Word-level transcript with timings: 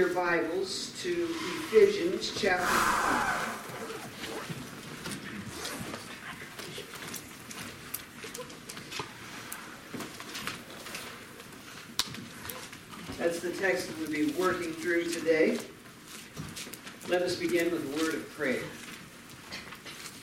your 0.00 0.14
Bibles 0.14 0.94
to 1.02 1.28
Ephesians 1.74 2.32
chapter 2.34 2.64
5. 2.64 3.58
That's 13.18 13.40
the 13.40 13.50
text 13.50 13.88
that 13.88 13.98
we'll 13.98 14.10
be 14.10 14.32
working 14.40 14.72
through 14.72 15.10
today. 15.10 15.58
Let 17.10 17.20
us 17.20 17.36
begin 17.36 17.70
with 17.70 17.84
a 17.84 17.96
word 18.02 18.14
of 18.14 18.26
prayer. 18.30 18.62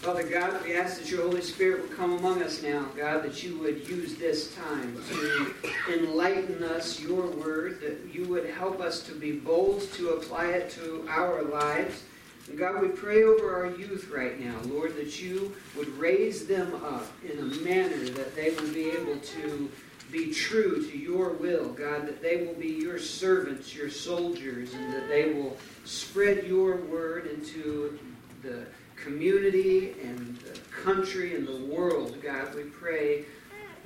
Father 0.07 0.23
God, 0.23 0.63
we 0.63 0.73
ask 0.73 1.01
that 1.01 1.11
your 1.11 1.23
Holy 1.23 1.41
Spirit 1.41 1.81
would 1.81 1.97
come 1.97 2.13
among 2.13 2.41
us 2.41 2.63
now, 2.63 2.85
God, 2.95 3.23
that 3.23 3.43
you 3.43 3.59
would 3.59 3.89
use 3.89 4.15
this 4.15 4.55
time 4.55 4.97
to 5.09 5.53
enlighten 5.91 6.63
us, 6.63 7.01
your 7.01 7.27
word, 7.31 7.81
that 7.81 8.15
you 8.15 8.23
would 8.27 8.49
help 8.49 8.79
us 8.79 9.01
to 9.01 9.11
be 9.11 9.33
bold 9.33 9.81
to 9.95 10.11
apply 10.11 10.45
it 10.51 10.69
to 10.69 11.05
our 11.09 11.43
lives. 11.43 12.03
And 12.47 12.57
God, 12.57 12.81
we 12.81 12.87
pray 12.87 13.23
over 13.23 13.53
our 13.53 13.75
youth 13.75 14.09
right 14.09 14.39
now, 14.39 14.55
Lord, 14.67 14.95
that 14.95 15.21
you 15.21 15.53
would 15.75 15.89
raise 15.97 16.47
them 16.47 16.73
up 16.85 17.11
in 17.29 17.37
a 17.39 17.55
manner 17.57 17.97
that 17.97 18.33
they 18.33 18.51
will 18.51 18.73
be 18.73 18.91
able 18.91 19.17
to 19.17 19.69
be 20.09 20.33
true 20.33 20.89
to 20.89 20.97
your 20.97 21.31
will, 21.31 21.67
God, 21.73 22.07
that 22.07 22.21
they 22.21 22.45
will 22.45 22.53
be 22.53 22.71
your 22.71 22.97
servants, 22.97 23.75
your 23.75 23.89
soldiers, 23.89 24.73
and 24.73 24.93
that 24.93 25.09
they 25.09 25.33
will 25.33 25.57
spread 25.83 26.47
your 26.47 26.77
word 26.77 27.27
into 27.27 27.99
the 28.41 28.67
community 29.03 29.95
and 30.03 30.37
the 30.37 30.59
country 30.83 31.35
and 31.35 31.47
the 31.47 31.65
world, 31.65 32.17
God. 32.21 32.53
We 32.55 32.63
pray 32.63 33.25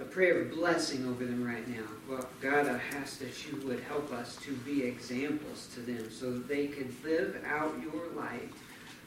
a 0.02 0.06
prayer 0.06 0.42
of 0.42 0.52
blessing 0.52 1.08
over 1.08 1.26
them 1.26 1.44
right 1.44 1.68
now. 1.68 1.84
Well, 2.10 2.28
God, 2.42 2.68
I 2.68 2.82
ask 2.98 3.20
that 3.20 3.46
you 3.46 3.60
would 3.68 3.82
help 3.82 4.12
us 4.12 4.36
to 4.38 4.54
be 4.54 4.84
examples 4.84 5.68
to 5.76 5.82
them 5.82 6.10
so 6.10 6.34
that 6.34 6.48
they 6.48 6.68
can 6.68 6.96
live 7.04 7.44
out 7.46 7.74
your 7.82 8.08
light 8.16 8.52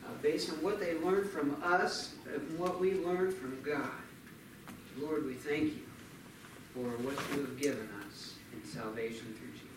uh, 0.04 0.08
based 0.22 0.50
on 0.50 0.62
what 0.62 0.78
they 0.78 0.94
learned 0.98 1.28
from 1.28 1.60
us 1.62 2.14
and 2.32 2.58
what 2.58 2.80
we 2.80 2.94
learned 2.94 3.34
from 3.34 3.60
God. 3.62 3.90
Lord, 4.98 5.26
we 5.26 5.34
thank 5.34 5.64
you 5.64 5.82
for 6.72 6.88
what 7.02 7.16
you 7.32 7.40
have 7.42 7.58
given 7.58 7.88
us 8.06 8.34
in 8.52 8.68
salvation 8.68 9.34
through 9.38 9.52
Jesus. 9.52 9.68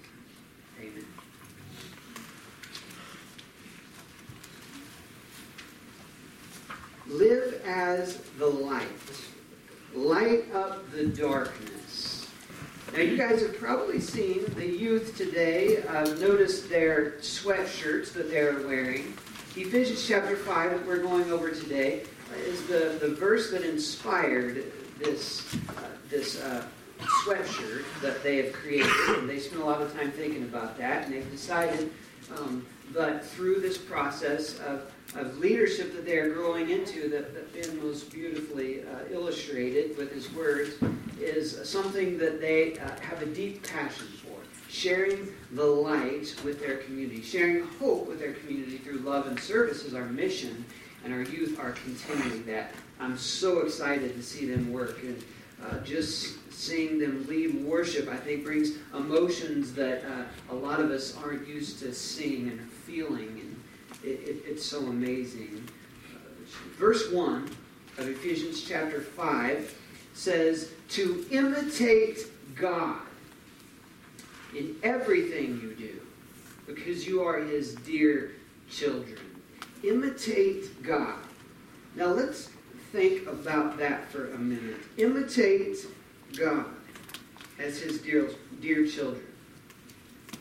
Amen. 0.80 1.06
Live 7.10 7.62
as 7.66 8.18
the 8.38 8.46
light. 8.46 8.88
Light 9.96 10.54
up 10.54 10.92
the 10.92 11.06
darkness. 11.06 12.28
Now, 12.94 13.00
you 13.00 13.18
guys 13.18 13.42
have 13.42 13.58
probably 13.58 14.02
seen 14.02 14.44
the 14.56 14.68
youth 14.68 15.16
today. 15.16 15.84
Uh, 15.84 16.04
noticed 16.16 16.70
their 16.70 17.12
sweatshirts 17.20 18.12
that 18.12 18.30
they're 18.30 18.60
wearing. 18.68 19.14
Ephesians 19.56 20.06
chapter 20.06 20.36
5, 20.36 20.72
that 20.72 20.86
we're 20.86 21.02
going 21.02 21.32
over 21.32 21.50
today, 21.50 22.04
is 22.46 22.66
the, 22.68 22.98
the 23.00 23.16
verse 23.16 23.52
that 23.52 23.64
inspired 23.64 24.66
this, 25.00 25.56
uh, 25.70 25.72
this 26.10 26.42
uh, 26.42 26.66
sweatshirt 27.00 27.86
that 28.02 28.22
they 28.22 28.38
have 28.44 28.54
created. 28.54 28.92
And 29.18 29.30
they 29.30 29.40
spent 29.40 29.62
a 29.62 29.66
lot 29.66 29.82
of 29.82 29.96
time 29.96 30.12
thinking 30.12 30.44
about 30.44 30.78
that, 30.78 31.06
and 31.06 31.14
they've 31.14 31.32
decided 31.32 31.90
um, 32.38 32.66
that 32.92 33.26
through 33.26 33.62
this 33.62 33.78
process 33.78 34.60
of 34.60 34.92
of 35.16 35.38
leadership 35.40 35.94
that 35.96 36.06
they 36.06 36.18
are 36.18 36.34
growing 36.34 36.70
into 36.70 37.10
that, 37.10 37.34
that 37.34 37.54
Ben 37.54 37.82
most 37.82 38.12
beautifully 38.12 38.82
uh, 38.82 39.12
illustrated 39.12 39.98
with 39.98 40.12
his 40.12 40.32
words 40.34 40.76
is 41.20 41.68
something 41.68 42.18
that 42.18 42.40
they 42.42 42.78
uh, 42.80 42.90
have 43.02 43.22
a 43.22 43.26
deep 43.28 43.66
passion 43.68 44.08
for 44.08 44.38
sharing 44.70 45.30
the 45.54 45.64
light 45.64 46.36
with 46.44 46.60
their 46.60 46.78
community 46.78 47.22
sharing 47.22 47.66
hope 47.80 48.06
with 48.08 48.20
their 48.20 48.34
community 48.34 48.78
through 48.78 48.98
love 48.98 49.26
and 49.28 49.40
service 49.40 49.84
is 49.86 49.94
our 49.94 50.06
mission 50.06 50.66
and 51.06 51.14
our 51.14 51.22
youth 51.22 51.58
are 51.60 51.72
continuing 51.72 52.46
that. 52.46 52.72
I'm 53.00 53.18
so 53.18 53.60
excited 53.60 54.14
to 54.16 54.24
see 54.24 54.46
them 54.46 54.74
work 54.74 55.02
and 55.04 55.24
uh, 55.64 55.80
just 55.80 56.36
seeing 56.52 57.00
them 57.00 57.26
lead 57.28 57.64
worship 57.64 58.08
i 58.10 58.16
think 58.16 58.44
brings 58.44 58.74
emotions 58.96 59.74
that 59.74 60.04
uh, 60.06 60.54
a 60.54 60.56
lot 60.56 60.80
of 60.80 60.92
us 60.92 61.16
aren't 61.18 61.48
used 61.48 61.80
to 61.80 61.94
seeing 61.94 62.50
and 62.50 62.60
feeling 62.72 63.47
it, 64.04 64.08
it, 64.08 64.44
it's 64.46 64.66
so 64.66 64.80
amazing. 64.80 65.68
verse 66.78 67.12
1 67.12 67.50
of 67.98 68.08
Ephesians 68.08 68.64
chapter 68.64 69.02
5 69.02 69.76
says, 70.14 70.72
To 70.90 71.26
imitate 71.32 72.20
God 72.56 73.00
in 74.56 74.76
everything 74.84 75.60
you 75.62 75.74
do, 75.76 76.02
because 76.66 77.08
you 77.08 77.24
are 77.24 77.40
his 77.40 77.76
dear 77.76 78.32
children. 78.70 79.20
Imitate 79.84 80.84
God. 80.84 81.20
Now 81.96 82.08
let's 82.08 82.50
think 82.92 83.28
about 83.28 83.78
that 83.78 84.10
for 84.10 84.34
a 84.34 84.38
minute. 84.38 84.78
Imitate 84.98 85.78
God 86.38 86.66
as 87.60 87.80
his 87.80 88.00
dear, 88.00 88.30
dear 88.62 88.88
children. 88.88 89.24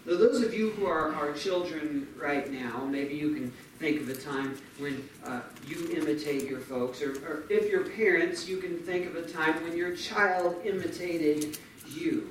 So 0.06 0.16
those 0.16 0.40
of 0.40 0.54
you 0.54 0.70
who 0.70 0.86
are 0.86 1.12
our 1.14 1.32
children 1.32 2.06
right 2.16 2.48
now, 2.52 2.84
maybe 2.84 3.14
you 3.14 3.34
can 3.34 3.50
think 3.80 4.00
of 4.00 4.08
a 4.08 4.14
time 4.14 4.56
when 4.78 5.06
uh, 5.24 5.40
you 5.66 5.90
imitate 5.90 6.48
your 6.48 6.60
folks, 6.60 7.02
or, 7.02 7.10
or 7.26 7.42
if 7.50 7.68
you're 7.68 7.82
parents, 7.90 8.48
you 8.48 8.58
can 8.58 8.78
think 8.78 9.06
of 9.06 9.16
a 9.16 9.28
time 9.28 9.60
when 9.64 9.76
your 9.76 9.96
child 9.96 10.54
imitated 10.64 11.58
you. 11.88 12.30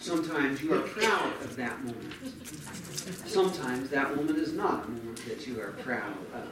Sometimes 0.00 0.62
you 0.62 0.72
are 0.72 0.80
proud 0.80 1.34
of 1.42 1.54
that 1.56 1.84
moment. 1.84 2.14
Sometimes 3.26 3.90
that 3.90 4.16
moment 4.16 4.38
is 4.38 4.54
not 4.54 4.86
a 4.86 4.88
moment 4.88 5.22
that 5.28 5.46
you 5.46 5.60
are 5.60 5.72
proud 5.82 6.16
of. 6.32 6.48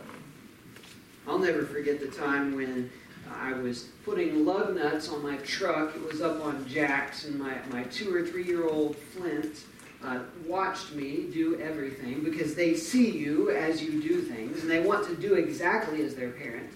I'll 1.27 1.39
never 1.39 1.65
forget 1.65 2.01
the 2.01 2.09
time 2.09 2.55
when 2.55 2.91
I 3.35 3.55
was 3.55 3.85
putting 4.05 4.45
lug 4.45 4.77
nuts 4.77 5.09
on 5.09 5.23
my 5.23 5.39
truck. 5.39 5.97
It 5.97 6.05
was 6.06 6.21
up 6.21 6.45
on 6.45 6.69
jacks, 6.69 7.25
and 7.25 7.39
my, 7.39 7.55
my 7.71 7.85
two 7.85 8.15
or 8.15 8.27
three 8.27 8.45
year 8.45 8.69
old 8.69 8.95
Flint 8.95 9.65
uh, 10.06 10.21
watched 10.47 10.94
me 10.94 11.27
do 11.33 11.61
everything 11.61 12.22
because 12.22 12.55
they 12.55 12.75
see 12.75 13.11
you 13.11 13.50
as 13.50 13.83
you 13.83 14.00
do 14.00 14.21
things 14.22 14.62
and 14.62 14.71
they 14.71 14.81
want 14.81 15.06
to 15.09 15.17
do 15.17 15.34
exactly 15.34 16.03
as 16.03 16.15
their 16.15 16.31
parent. 16.31 16.71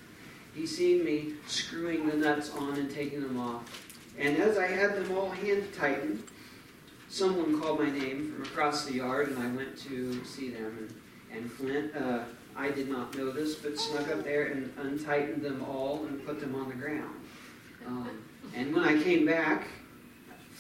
He's 0.55 0.77
seen 0.77 1.05
me 1.05 1.35
screwing 1.47 2.09
the 2.09 2.17
nuts 2.17 2.51
on 2.51 2.75
and 2.75 2.91
taking 2.91 3.23
them 3.23 3.39
off. 3.39 3.87
And 4.19 4.37
as 4.39 4.59
I 4.59 4.67
had 4.67 4.97
them 4.97 5.17
all 5.17 5.31
hand 5.31 5.73
tightened, 5.73 6.25
someone 7.09 7.61
called 7.61 7.79
my 7.79 7.91
name 7.91 8.33
from 8.33 8.45
across 8.45 8.85
the 8.85 8.95
yard 8.95 9.29
and 9.29 9.39
I 9.39 9.47
went 9.57 9.79
to 9.85 10.25
see 10.25 10.51
them. 10.51 10.91
And, 11.31 11.39
and 11.39 11.53
Flint, 11.53 11.95
uh, 11.95 12.25
I 12.57 12.71
did 12.71 12.89
not 12.89 13.17
know 13.17 13.31
this, 13.31 13.55
but 13.55 13.79
snuck 13.79 14.09
up 14.09 14.25
there 14.25 14.47
and 14.47 14.73
untightened 14.77 15.43
them 15.43 15.65
all 15.65 16.05
and 16.07 16.25
put 16.27 16.41
them 16.41 16.57
on 16.57 16.69
the 16.69 16.75
ground. 16.75 17.15
Um, 17.87 18.11
and 18.57 18.75
when 18.75 18.85
I 18.85 19.01
came 19.01 19.25
back, 19.25 19.69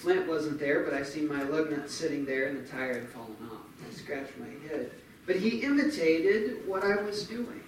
Flint 0.00 0.26
wasn't 0.26 0.58
there, 0.58 0.82
but 0.82 0.94
I 0.94 1.02
see 1.02 1.20
my 1.20 1.42
lug 1.42 1.70
nut 1.70 1.90
sitting 1.90 2.24
there 2.24 2.46
and 2.46 2.64
the 2.64 2.66
tire 2.66 2.94
had 2.94 3.08
fallen 3.10 3.36
off. 3.52 3.66
I 3.86 3.92
scratched 3.94 4.32
my 4.38 4.46
head. 4.66 4.90
But 5.26 5.36
he 5.36 5.60
imitated 5.60 6.66
what 6.66 6.82
I 6.84 6.96
was 7.02 7.24
doing. 7.24 7.60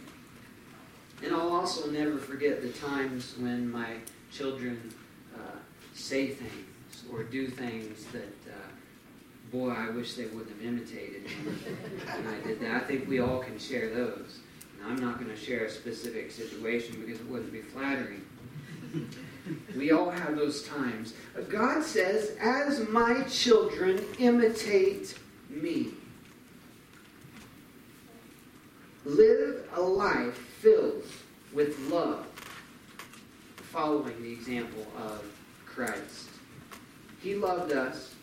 And 1.23 1.35
I'll 1.35 1.53
also 1.53 1.91
never 1.91 2.17
forget 2.17 2.63
the 2.63 2.71
times 2.71 3.35
when 3.39 3.71
my 3.71 3.97
children 4.33 4.95
uh, 5.35 5.59
say 5.93 6.29
things 6.29 7.05
or 7.13 7.23
do 7.23 7.49
things 7.49 8.07
that, 8.13 8.51
uh, 8.51 9.53
boy, 9.53 9.69
I 9.69 9.91
wish 9.91 10.15
they 10.15 10.25
wouldn't 10.25 10.49
have 10.49 10.65
imitated 10.65 11.27
and 12.09 12.29
I 12.29 12.41
did 12.47 12.61
that. 12.63 12.77
I 12.77 12.81
think 12.81 13.09
we 13.09 13.21
all 13.21 13.41
can 13.41 13.59
share 13.59 13.95
those. 13.95 14.39
I'm 14.87 14.97
not 14.97 15.19
going 15.19 15.31
to 15.31 15.37
share 15.37 15.67
a 15.67 15.71
specific 15.71 16.31
situation 16.31 16.99
because 17.05 17.21
it 17.21 17.29
wouldn't 17.29 17.53
be 17.53 17.61
flattering. 17.61 18.25
We 19.77 19.91
all 19.91 20.11
have 20.11 20.37
those 20.37 20.63
times. 20.63 21.15
God 21.49 21.83
says, 21.83 22.37
As 22.41 22.89
my 22.89 23.23
children 23.25 24.05
imitate 24.19 25.19
me, 25.49 25.89
live 29.05 29.69
a 29.75 29.81
life 29.81 30.37
filled 30.37 31.05
with 31.53 31.79
love, 31.91 32.27
following 33.57 34.23
the 34.23 34.33
example 34.33 34.87
of 34.97 35.25
Christ. 35.67 36.29
He 37.21 37.35
loved 37.35 37.73
us 37.73 38.15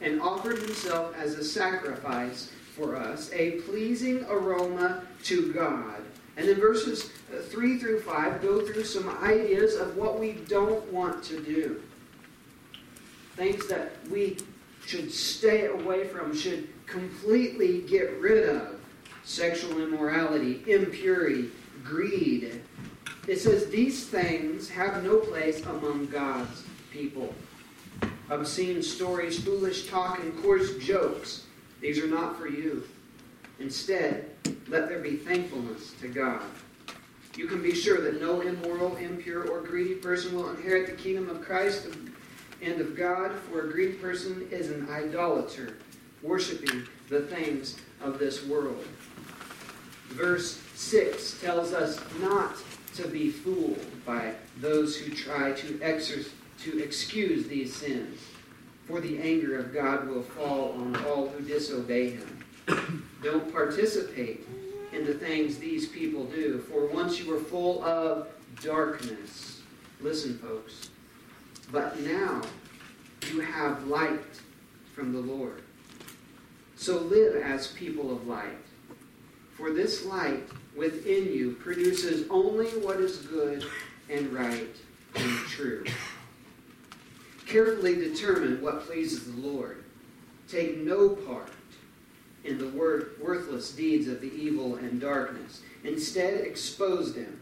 and 0.00 0.20
offered 0.20 0.58
himself 0.58 1.14
as 1.16 1.34
a 1.34 1.44
sacrifice 1.44 2.50
for 2.76 2.96
us, 2.96 3.30
a 3.32 3.52
pleasing 3.62 4.24
aroma 4.28 5.04
to 5.24 5.52
God. 5.52 6.02
And 6.36 6.48
then 6.48 6.56
verses 6.56 7.10
3 7.42 7.78
through 7.78 8.00
5 8.00 8.42
go 8.42 8.60
through 8.66 8.84
some 8.84 9.08
ideas 9.22 9.76
of 9.76 9.96
what 9.96 10.18
we 10.18 10.32
don't 10.48 10.84
want 10.92 11.22
to 11.24 11.40
do. 11.40 11.82
Things 13.36 13.66
that 13.68 13.92
we 14.10 14.36
should 14.86 15.12
stay 15.12 15.66
away 15.66 16.06
from, 16.06 16.36
should 16.36 16.68
completely 16.86 17.82
get 17.82 18.18
rid 18.20 18.48
of. 18.48 18.80
Sexual 19.24 19.82
immorality, 19.82 20.62
impurity, 20.66 21.50
greed. 21.82 22.60
It 23.26 23.38
says 23.38 23.68
these 23.68 24.06
things 24.06 24.68
have 24.68 25.02
no 25.02 25.18
place 25.18 25.64
among 25.64 26.06
God's 26.06 26.64
people. 26.90 27.34
Obscene 28.30 28.82
stories, 28.82 29.42
foolish 29.42 29.88
talk, 29.88 30.18
and 30.20 30.42
coarse 30.42 30.76
jokes 30.78 31.44
These 31.80 31.98
are 31.98 32.06
not 32.06 32.38
for 32.38 32.48
you. 32.48 32.84
Instead, 33.58 34.30
let 34.68 34.88
there 34.88 35.00
be 35.00 35.16
thankfulness 35.16 35.92
to 36.00 36.08
God. 36.08 36.42
You 37.36 37.48
can 37.48 37.62
be 37.62 37.74
sure 37.74 38.00
that 38.00 38.20
no 38.20 38.42
immoral, 38.42 38.96
impure, 38.96 39.48
or 39.48 39.60
greedy 39.60 39.94
person 39.94 40.34
will 40.34 40.50
inherit 40.50 40.86
the 40.86 40.92
kingdom 40.92 41.28
of 41.28 41.42
Christ 41.42 41.88
and 42.62 42.80
of 42.80 42.96
God, 42.96 43.32
for 43.50 43.62
a 43.62 43.72
greedy 43.72 43.94
person 43.94 44.46
is 44.50 44.70
an 44.70 44.88
idolater, 44.88 45.76
worshiping 46.22 46.86
the 47.08 47.22
things 47.22 47.76
of 48.00 48.18
this 48.18 48.46
world. 48.46 48.84
Verse 50.10 50.60
6 50.74 51.40
tells 51.40 51.72
us 51.72 51.98
not 52.20 52.56
to 52.94 53.08
be 53.08 53.30
fooled 53.30 53.84
by 54.06 54.32
those 54.60 54.96
who 54.96 55.12
try 55.12 55.52
to, 55.52 55.66
exer- 55.78 56.28
to 56.62 56.82
excuse 56.82 57.48
these 57.48 57.74
sins, 57.74 58.20
for 58.86 59.00
the 59.00 59.18
anger 59.18 59.58
of 59.58 59.74
God 59.74 60.08
will 60.08 60.22
fall 60.22 60.72
on 60.72 60.94
all 61.06 61.28
who 61.28 61.44
disobey 61.44 62.10
him. 62.10 62.44
Don't 63.22 63.52
participate 63.52 64.46
in 64.94 65.04
the 65.04 65.14
things 65.14 65.58
these 65.58 65.88
people 65.88 66.24
do, 66.24 66.58
for 66.58 66.86
once 66.86 67.18
you 67.18 67.30
were 67.30 67.40
full 67.40 67.82
of 67.84 68.28
darkness. 68.62 69.60
Listen, 70.00 70.38
folks. 70.38 70.90
But 71.72 71.98
now 72.00 72.42
you 73.32 73.40
have 73.40 73.86
light 73.88 74.20
from 74.94 75.12
the 75.12 75.20
Lord. 75.20 75.62
So 76.76 76.98
live 76.98 77.42
as 77.42 77.68
people 77.68 78.12
of 78.12 78.26
light. 78.26 78.58
For 79.56 79.72
this 79.72 80.04
light 80.04 80.48
within 80.76 81.32
you 81.32 81.52
produces 81.52 82.28
only 82.30 82.66
what 82.66 83.00
is 83.00 83.18
good 83.18 83.64
and 84.10 84.32
right 84.32 84.76
and 85.16 85.38
true. 85.46 85.84
Carefully 87.46 87.94
determine 87.94 88.60
what 88.60 88.86
pleases 88.86 89.32
the 89.32 89.40
Lord. 89.40 89.84
Take 90.48 90.78
no 90.78 91.10
part 91.10 91.48
in 92.44 92.58
the 92.58 92.68
worthless 92.68 93.72
deeds 93.72 94.06
of 94.06 94.20
the 94.20 94.32
evil 94.32 94.76
and 94.76 95.00
darkness. 95.00 95.62
Instead, 95.82 96.40
expose 96.40 97.14
them. 97.14 97.40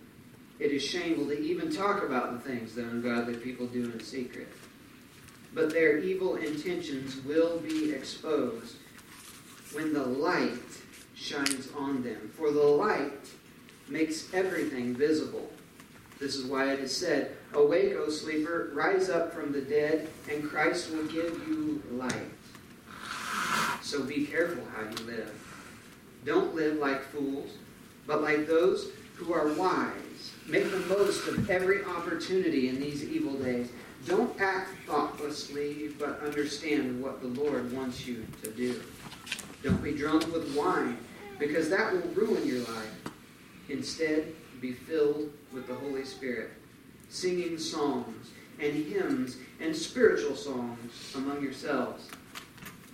It 0.59 0.71
is 0.71 0.83
shameful 0.83 1.27
to 1.27 1.39
even 1.39 1.75
talk 1.75 2.05
about 2.05 2.33
the 2.33 2.49
things 2.49 2.75
that 2.75 2.87
ungodly 2.87 3.35
people 3.35 3.67
do 3.67 3.85
in 3.91 4.01
secret. 4.01 4.49
But 5.55 5.71
their 5.71 5.99
evil 5.99 6.37
intentions 6.37 7.17
will 7.25 7.59
be 7.59 7.93
exposed 7.93 8.77
when 9.73 9.93
the 9.93 10.05
light 10.05 10.53
shines 11.15 11.69
on 11.77 12.03
them. 12.03 12.31
For 12.37 12.51
the 12.53 12.61
light 12.61 13.29
makes 13.89 14.33
everything 14.33 14.95
visible. 14.95 15.51
This 16.19 16.37
is 16.37 16.47
why 16.47 16.73
it 16.73 16.79
is 16.79 16.97
said, 16.97 17.37
Awake, 17.53 17.95
O 17.97 18.09
sleeper, 18.09 18.71
rise 18.73 19.11
up 19.11 19.35
from 19.35 19.53
the 19.53 19.61
dead, 19.61 20.09
and 20.31 20.49
Christ 20.49 20.91
will 20.93 21.05
give 21.05 21.47
you 21.49 21.83
light. 21.91 22.31
So 23.83 24.03
be 24.03 24.27
careful 24.27 24.65
how 24.75 24.83
you 24.83 25.07
live. 25.07 25.35
Don't 26.25 26.55
live 26.55 26.77
like 26.77 27.03
fools, 27.03 27.51
but 28.07 28.23
like 28.23 28.47
those 28.47 28.89
who 29.17 29.33
are 29.33 29.53
wise. 29.55 30.33
Make 30.47 30.71
the 30.71 30.79
most 30.81 31.27
of 31.29 31.51
every 31.51 31.85
opportunity 31.85 32.69
in 32.69 32.81
these 32.81 33.05
evil 33.05 33.35
days. 33.35 33.71
Don't 34.07 34.41
act 34.41 34.71
thoughtlessly, 34.87 35.91
but 35.99 36.21
understand 36.21 37.03
what 37.03 37.21
the 37.21 37.29
Lord 37.29 37.73
wants 37.73 38.07
you 38.07 38.27
to 38.43 38.51
do. 38.51 38.83
Don't 39.63 39.83
be 39.83 39.93
drunk 39.93 40.33
with 40.33 40.57
wine, 40.57 40.99
because 41.39 41.69
that 41.71 41.93
will 41.93 42.01
ruin 42.15 42.47
your 42.47 42.61
life. 42.61 43.11
Instead, 43.69 44.33
be 44.61 44.73
filled 44.73 45.31
with 45.53 45.67
the 45.67 45.75
Holy 45.75 46.05
Spirit, 46.05 46.51
singing 47.09 47.59
songs 47.59 48.31
and 48.61 48.73
hymns 48.87 49.37
and 49.61 49.75
spiritual 49.75 50.37
songs 50.37 51.13
among 51.17 51.43
yourselves, 51.43 52.09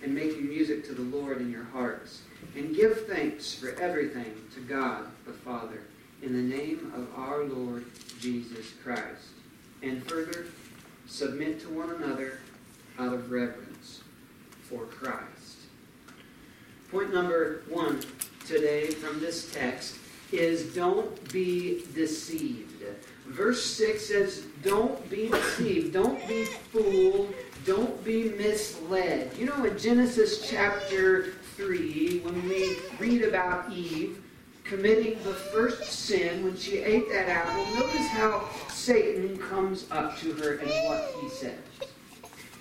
and 0.03 0.13
making 0.13 0.47
music 0.47 0.85
to 0.85 0.93
the 0.93 1.17
Lord 1.17 1.41
in 1.41 1.51
your 1.51 1.65
hearts. 1.65 2.21
And 2.55 2.75
give 2.75 3.07
thanks 3.07 3.53
for 3.53 3.71
everything 3.75 4.33
to 4.55 4.61
God 4.61 5.05
the 5.25 5.33
Father, 5.33 5.83
in 6.21 6.33
the 6.33 6.55
name 6.55 6.91
of 6.95 7.07
our 7.17 7.43
Lord 7.43 7.85
Jesus 8.19 8.67
Christ. 8.83 9.27
And 9.81 10.03
further, 10.07 10.45
submit 11.07 11.61
to 11.61 11.69
one 11.69 11.89
another 11.91 12.39
out 12.97 13.13
of 13.13 13.31
reverence 13.31 14.01
for 14.63 14.85
Christ. 14.85 15.57
Point 16.91 17.13
number 17.13 17.63
one 17.69 18.01
today 18.45 18.87
from 18.87 19.19
this 19.19 19.51
text 19.51 19.98
is 20.31 20.73
don't 20.75 21.31
be 21.31 21.85
deceived. 21.93 22.83
Verse 23.27 23.63
6 23.63 24.05
says, 24.07 24.45
Don't 24.63 25.07
be 25.09 25.29
deceived. 25.29 25.93
Don't 25.93 26.27
be 26.27 26.45
fooled. 26.45 27.33
Don't 27.65 28.03
be 28.03 28.29
misled. 28.29 29.31
You 29.37 29.45
know, 29.45 29.63
in 29.63 29.77
Genesis 29.77 30.49
chapter 30.49 31.33
3, 31.55 32.19
when 32.19 32.49
we 32.49 32.77
read 32.97 33.23
about 33.23 33.71
Eve 33.71 34.23
committing 34.63 35.21
the 35.23 35.33
first 35.33 35.83
sin 35.83 36.43
when 36.43 36.55
she 36.55 36.77
ate 36.77 37.09
that 37.09 37.27
apple, 37.27 37.65
notice 37.75 38.07
how 38.07 38.47
Satan 38.69 39.37
comes 39.37 39.85
up 39.91 40.17
to 40.19 40.33
her 40.33 40.53
and 40.57 40.69
what 40.87 41.13
he 41.21 41.29
says. 41.29 41.59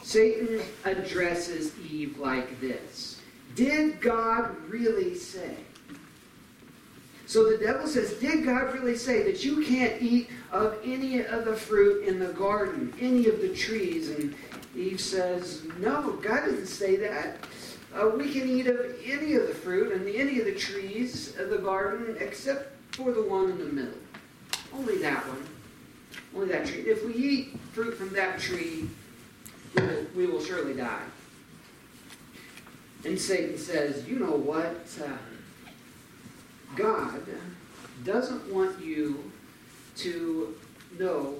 Satan 0.02 0.60
addresses 0.84 1.72
Eve 1.78 2.18
like 2.18 2.60
this 2.60 3.20
Did 3.54 4.00
God 4.00 4.56
really 4.68 5.14
say? 5.14 5.54
So 7.28 7.44
the 7.44 7.58
devil 7.58 7.86
says, 7.86 8.14
Did 8.14 8.46
God 8.46 8.72
really 8.72 8.96
say 8.96 9.22
that 9.24 9.44
you 9.44 9.62
can't 9.62 10.00
eat 10.00 10.30
of 10.50 10.78
any 10.82 11.20
of 11.20 11.44
the 11.44 11.54
fruit 11.54 12.08
in 12.08 12.18
the 12.18 12.32
garden, 12.32 12.94
any 12.98 13.26
of 13.26 13.42
the 13.42 13.54
trees? 13.54 14.08
And 14.08 14.34
Eve 14.74 14.98
says, 14.98 15.62
No, 15.78 16.12
God 16.22 16.46
doesn't 16.46 16.68
say 16.68 16.96
that. 16.96 17.36
Uh, 17.94 18.12
we 18.16 18.32
can 18.32 18.48
eat 18.48 18.66
of 18.66 18.80
any 19.04 19.34
of 19.34 19.46
the 19.46 19.54
fruit 19.54 19.92
and 19.92 20.08
any 20.08 20.40
of 20.40 20.46
the 20.46 20.54
trees 20.54 21.38
of 21.38 21.50
the 21.50 21.58
garden 21.58 22.16
except 22.18 22.72
for 22.94 23.12
the 23.12 23.22
one 23.22 23.50
in 23.50 23.58
the 23.58 23.64
middle. 23.66 23.98
Only 24.74 24.96
that 25.02 25.28
one. 25.28 25.46
Only 26.34 26.48
that 26.48 26.66
tree. 26.66 26.80
If 26.80 27.04
we 27.04 27.12
eat 27.12 27.60
fruit 27.72 27.94
from 27.94 28.08
that 28.14 28.38
tree, 28.38 28.88
we 29.76 29.82
will, 29.82 30.06
we 30.16 30.26
will 30.26 30.42
surely 30.42 30.72
die. 30.72 31.04
And 33.04 33.20
Satan 33.20 33.58
says, 33.58 34.08
You 34.08 34.18
know 34.18 34.32
what? 34.32 34.80
Uh, 34.98 35.08
God 36.76 37.22
doesn't 38.04 38.52
want 38.52 38.82
you 38.82 39.30
to 39.96 40.56
know 40.98 41.34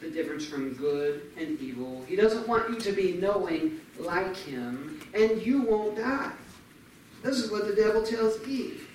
the 0.00 0.10
difference 0.10 0.44
from 0.44 0.74
good 0.74 1.30
and 1.38 1.58
evil. 1.60 2.04
He 2.06 2.16
doesn't 2.16 2.46
want 2.46 2.68
you 2.68 2.76
to 2.76 2.92
be 2.92 3.14
knowing 3.14 3.80
like 3.98 4.36
Him, 4.36 5.00
and 5.14 5.40
you 5.44 5.62
won't 5.62 5.96
die. 5.96 6.32
This 7.22 7.38
is 7.38 7.50
what 7.50 7.66
the 7.66 7.74
devil 7.74 8.02
tells 8.02 8.46
Eve. 8.46 8.88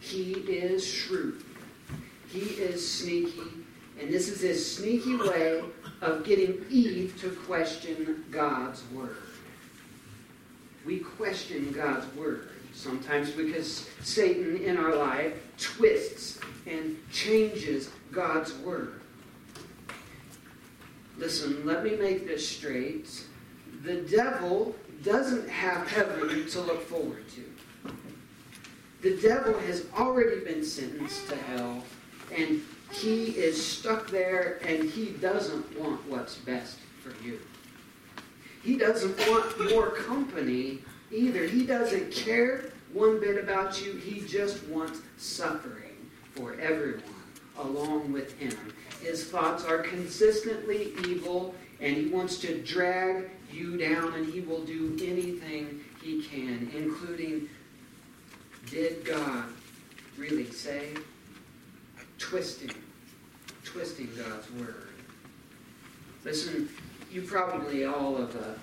He 0.00 0.32
is 0.32 0.86
shrewd. 0.86 1.42
He 2.28 2.40
is 2.40 2.86
sneaky. 2.86 3.40
And 4.00 4.12
this 4.12 4.28
is 4.28 4.40
his 4.40 4.76
sneaky 4.76 5.16
way 5.16 5.62
of 6.00 6.24
getting 6.24 6.64
Eve 6.70 7.16
to 7.20 7.30
question 7.30 8.24
God's 8.30 8.82
word. 8.90 9.16
We 10.84 10.98
question 10.98 11.72
God's 11.72 12.12
word 12.16 12.50
sometimes 12.72 13.30
because 13.30 13.88
Satan 14.02 14.58
in 14.58 14.76
our 14.76 14.94
life 14.94 15.34
twists 15.58 16.40
and 16.66 16.96
changes 17.10 17.90
God's 18.10 18.52
word. 18.58 19.00
Listen, 21.18 21.64
let 21.66 21.84
me 21.84 21.96
make 21.96 22.26
this 22.26 22.48
straight. 22.48 23.24
The 23.84 24.02
devil 24.02 24.74
doesn't 25.02 25.48
have 25.48 25.88
heaven 25.88 26.46
to 26.48 26.60
look 26.60 26.82
forward 26.88 27.24
to. 27.30 27.44
The 29.02 29.16
devil 29.20 29.58
has 29.60 29.86
already 29.96 30.40
been 30.40 30.64
sentenced 30.64 31.28
to 31.28 31.36
hell, 31.36 31.82
and 32.32 32.62
he 32.92 33.30
is 33.30 33.64
stuck 33.64 34.08
there, 34.10 34.60
and 34.64 34.88
he 34.88 35.06
doesn't 35.06 35.78
want 35.78 36.08
what's 36.08 36.36
best 36.36 36.78
for 37.02 37.12
you. 37.24 37.40
He 38.62 38.76
doesn't 38.76 39.18
want 39.28 39.70
more 39.70 39.90
company 39.90 40.80
either. 41.12 41.46
He 41.46 41.64
doesn't 41.66 42.10
care 42.12 42.72
one 42.92 43.20
bit 43.20 43.42
about 43.42 43.84
you. 43.84 43.92
He 43.94 44.20
just 44.26 44.66
wants 44.68 45.00
suffering 45.16 46.10
for 46.32 46.54
everyone 46.60 47.02
along 47.58 48.12
with 48.12 48.38
him. 48.38 48.56
His 49.02 49.24
thoughts 49.24 49.64
are 49.64 49.78
consistently 49.78 50.92
evil, 51.06 51.54
and 51.80 51.96
he 51.96 52.06
wants 52.06 52.38
to 52.38 52.62
drag 52.62 53.30
you 53.52 53.76
down, 53.76 54.14
and 54.14 54.32
he 54.32 54.40
will 54.40 54.64
do 54.64 54.96
anything 55.02 55.84
he 56.02 56.22
can, 56.22 56.70
including 56.74 57.48
did 58.70 59.04
God 59.04 59.44
really 60.16 60.50
say? 60.50 60.88
Twisting, 62.18 62.72
twisting 63.64 64.08
God's 64.16 64.50
word. 64.52 64.88
Listen, 66.24 66.68
you 67.10 67.22
probably 67.22 67.84
all 67.84 68.16
of 68.16 68.34
uh, 68.36 68.54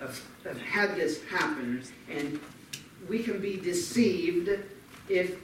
have, 0.00 0.22
have 0.44 0.60
had 0.60 0.96
this 0.96 1.22
happen, 1.24 1.82
and 2.10 2.38
we 3.08 3.22
can 3.22 3.40
be 3.40 3.56
deceived 3.56 4.50
if 5.08 5.36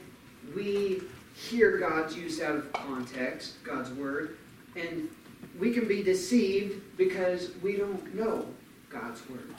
we 0.55 1.01
hear 1.35 1.77
God's 1.77 2.15
use 2.15 2.41
out 2.41 2.55
of 2.55 2.71
context, 2.73 3.63
God's 3.63 3.91
word, 3.91 4.37
and 4.75 5.09
we 5.59 5.73
can 5.73 5.87
be 5.87 6.03
deceived 6.03 6.81
because 6.97 7.51
we 7.61 7.75
don't 7.75 8.15
know 8.15 8.45
God's 8.89 9.27
word. 9.29 9.53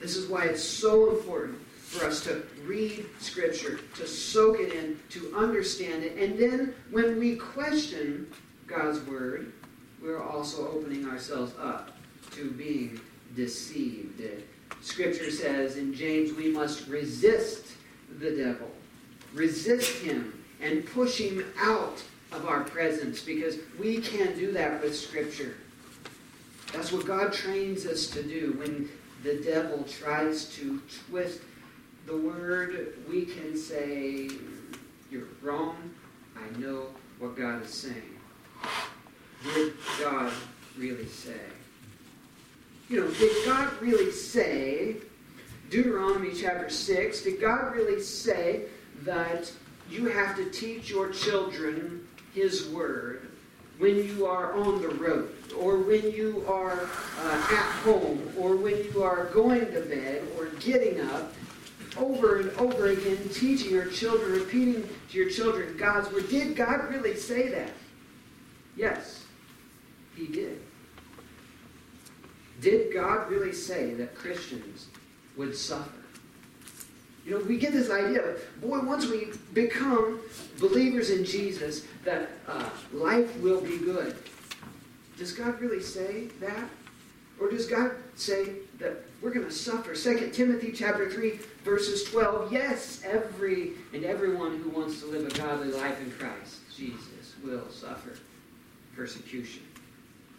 This 0.00 0.16
is 0.16 0.28
why 0.28 0.44
it's 0.44 0.62
so 0.62 1.10
important 1.10 1.58
for 1.76 2.04
us 2.04 2.22
to 2.24 2.42
read 2.66 3.06
Scripture, 3.20 3.80
to 3.96 4.06
soak 4.06 4.60
it 4.60 4.72
in, 4.72 4.98
to 5.10 5.34
understand 5.36 6.02
it. 6.02 6.16
And 6.18 6.38
then 6.38 6.74
when 6.90 7.18
we 7.18 7.36
question 7.36 8.30
God's 8.66 9.00
Word, 9.06 9.52
we're 10.02 10.22
also 10.22 10.68
opening 10.68 11.08
ourselves 11.08 11.52
up 11.58 11.96
to 12.32 12.50
being 12.50 13.00
deceived. 13.34 14.22
Scripture 14.82 15.30
says 15.30 15.76
in 15.76 15.94
James, 15.94 16.32
we 16.32 16.50
must 16.50 16.86
resist 16.88 17.66
the 18.18 18.30
devil, 18.30 18.70
resist 19.32 20.02
him, 20.02 20.42
and 20.60 20.86
push 20.86 21.18
him 21.18 21.44
out 21.58 22.02
of 22.32 22.46
our 22.46 22.64
presence 22.64 23.20
because 23.20 23.56
we 23.78 23.98
can't 23.98 24.36
do 24.36 24.52
that 24.52 24.82
with 24.82 24.96
Scripture. 24.96 25.54
That's 26.72 26.92
what 26.92 27.06
God 27.06 27.32
trains 27.32 27.86
us 27.86 28.08
to 28.08 28.22
do. 28.22 28.54
When 28.58 28.88
the 29.22 29.42
devil 29.42 29.84
tries 29.84 30.46
to 30.56 30.80
twist 31.08 31.40
the 32.06 32.16
word, 32.16 32.98
we 33.08 33.24
can 33.24 33.56
say, 33.56 34.28
You're 35.10 35.28
wrong. 35.40 35.76
I 36.36 36.58
know 36.58 36.88
what 37.18 37.36
God 37.36 37.62
is 37.62 37.72
saying. 37.72 38.18
Did 39.44 39.74
God 40.00 40.32
really 40.76 41.06
say? 41.06 41.40
You 42.88 43.00
know, 43.00 43.10
did 43.12 43.46
God 43.46 43.70
really 43.80 44.10
say, 44.10 44.96
Deuteronomy 45.70 46.32
chapter 46.34 46.68
6, 46.68 47.22
did 47.22 47.40
God 47.40 47.74
really 47.74 48.00
say 48.00 48.66
that 49.02 49.50
you 49.88 50.06
have 50.06 50.36
to 50.36 50.50
teach 50.50 50.90
your 50.90 51.10
children 51.10 52.06
His 52.34 52.68
Word 52.68 53.30
when 53.78 53.96
you 53.96 54.26
are 54.26 54.52
on 54.52 54.82
the 54.82 54.88
road, 54.88 55.34
or 55.58 55.78
when 55.78 56.10
you 56.12 56.44
are 56.46 56.88
uh, 57.20 57.48
at 57.50 57.70
home, 57.82 58.32
or 58.38 58.54
when 58.54 58.76
you 58.84 59.02
are 59.02 59.26
going 59.26 59.72
to 59.72 59.80
bed, 59.80 60.22
or 60.38 60.46
getting 60.60 61.00
up, 61.00 61.32
over 61.96 62.40
and 62.40 62.50
over 62.52 62.88
again, 62.88 63.18
teaching 63.32 63.72
your 63.72 63.86
children, 63.86 64.32
repeating 64.32 64.88
to 65.10 65.18
your 65.18 65.30
children 65.30 65.76
God's 65.76 66.12
Word. 66.12 66.28
Did 66.28 66.54
God 66.54 66.90
really 66.90 67.16
say 67.16 67.48
that? 67.48 67.70
Yes, 68.76 69.24
He 70.14 70.26
did. 70.26 70.60
Did 72.60 72.92
God 72.92 73.30
really 73.30 73.52
say 73.52 73.94
that 73.94 74.14
Christians 74.14 74.86
would 75.36 75.56
suffer? 75.56 75.90
You 77.24 77.32
know, 77.32 77.44
we 77.44 77.56
get 77.56 77.72
this 77.72 77.90
idea, 77.90 78.36
boy, 78.60 78.80
once 78.80 79.06
we 79.06 79.28
become 79.54 80.20
believers 80.58 81.10
in 81.10 81.24
Jesus, 81.24 81.86
that 82.04 82.28
uh, 82.46 82.68
life 82.92 83.34
will 83.38 83.62
be 83.62 83.78
good. 83.78 84.16
Does 85.16 85.32
God 85.32 85.58
really 85.60 85.82
say 85.82 86.28
that? 86.40 86.68
Or 87.40 87.50
does 87.50 87.66
God 87.66 87.92
say 88.14 88.52
that 88.78 89.02
we're 89.22 89.32
going 89.32 89.46
to 89.46 89.52
suffer? 89.52 89.94
2 89.94 90.30
Timothy 90.30 90.70
chapter 90.70 91.10
3, 91.10 91.38
verses 91.64 92.04
12. 92.04 92.52
Yes, 92.52 93.02
every 93.04 93.72
and 93.92 94.04
everyone 94.04 94.58
who 94.58 94.70
wants 94.70 95.00
to 95.00 95.06
live 95.06 95.26
a 95.26 95.36
godly 95.36 95.72
life 95.72 96.00
in 96.00 96.10
Christ, 96.12 96.58
Jesus, 96.76 97.34
will 97.42 97.68
suffer 97.70 98.18
persecution. 98.94 99.62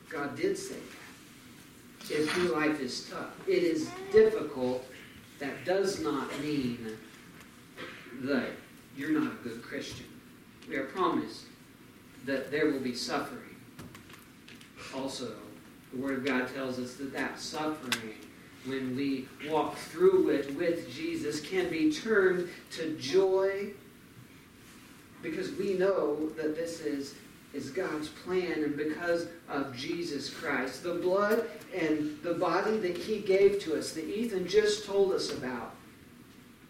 God 0.09 0.35
did 0.37 0.57
say 0.57 0.75
that. 0.75 1.04
If 2.09 2.37
your 2.37 2.55
life 2.55 2.79
is 2.81 3.09
tough, 3.09 3.31
it 3.47 3.63
is 3.63 3.89
difficult 4.11 4.85
that 5.39 5.65
does 5.65 5.99
not 6.01 6.27
mean 6.39 6.97
that 8.21 8.49
you're 8.95 9.19
not 9.19 9.31
a 9.31 9.35
good 9.43 9.61
Christian. 9.61 10.05
We 10.69 10.75
are 10.77 10.85
promised 10.85 11.45
that 12.25 12.51
there 12.51 12.67
will 12.67 12.79
be 12.79 12.95
suffering. 12.95 13.41
Also, 14.95 15.33
the 15.93 16.01
Word 16.01 16.19
of 16.19 16.25
God 16.25 16.53
tells 16.53 16.79
us 16.79 16.95
that 16.95 17.11
that 17.13 17.39
suffering, 17.39 18.13
when 18.65 18.95
we 18.95 19.27
walk 19.49 19.75
through 19.75 20.29
it 20.29 20.55
with 20.55 20.91
Jesus, 20.91 21.41
can 21.41 21.69
be 21.69 21.91
turned 21.91 22.49
to 22.71 22.95
joy 22.97 23.71
because 25.21 25.51
we 25.53 25.73
know 25.73 26.29
that 26.37 26.55
this 26.55 26.81
is 26.81 27.15
is 27.55 27.69
God's 27.69 28.09
plan 28.09 28.63
and 28.63 28.75
because 28.75 29.27
of 29.49 29.75
Jesus 29.75 30.29
Christ. 30.29 30.83
The 30.83 30.95
blood 30.95 31.47
and 31.73 32.19
the 32.21 32.33
body 32.33 32.77
that 32.79 32.97
He 32.97 33.19
gave 33.19 33.61
to 33.63 33.79
us, 33.79 33.93
that 33.93 34.05
Ethan 34.05 34.45
just 34.47 34.85
told 34.85 35.13
us 35.13 35.31
about, 35.31 35.73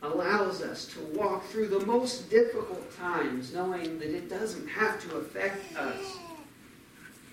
allows 0.03 0.61
us 0.61 0.85
to 0.85 0.99
walk 1.17 1.43
through 1.47 1.69
the 1.69 1.83
most 1.87 2.29
difficult 2.29 2.95
times 2.95 3.51
knowing 3.53 3.97
that 3.97 4.15
it 4.15 4.29
doesn't 4.29 4.67
have 4.67 5.01
to 5.09 5.15
affect 5.17 5.75
us. 5.75 6.17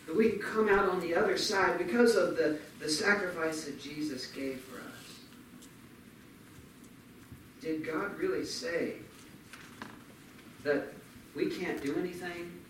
That 0.06 0.16
we 0.16 0.30
can 0.30 0.38
come 0.40 0.68
out 0.70 0.88
on 0.88 1.00
the 1.00 1.14
other 1.14 1.36
side 1.36 1.76
because 1.76 2.16
of 2.16 2.36
the, 2.36 2.58
the 2.80 2.88
sacrifice 2.88 3.64
that 3.64 3.78
Jesus 3.78 4.26
gave 4.28 4.60
for 4.60 4.78
us. 4.78 5.66
Did 7.60 7.86
God 7.86 8.18
really 8.18 8.46
say 8.46 8.94
that 10.64 10.88
we 11.36 11.50
can't 11.50 11.82
do 11.82 11.96
anything 11.98 12.61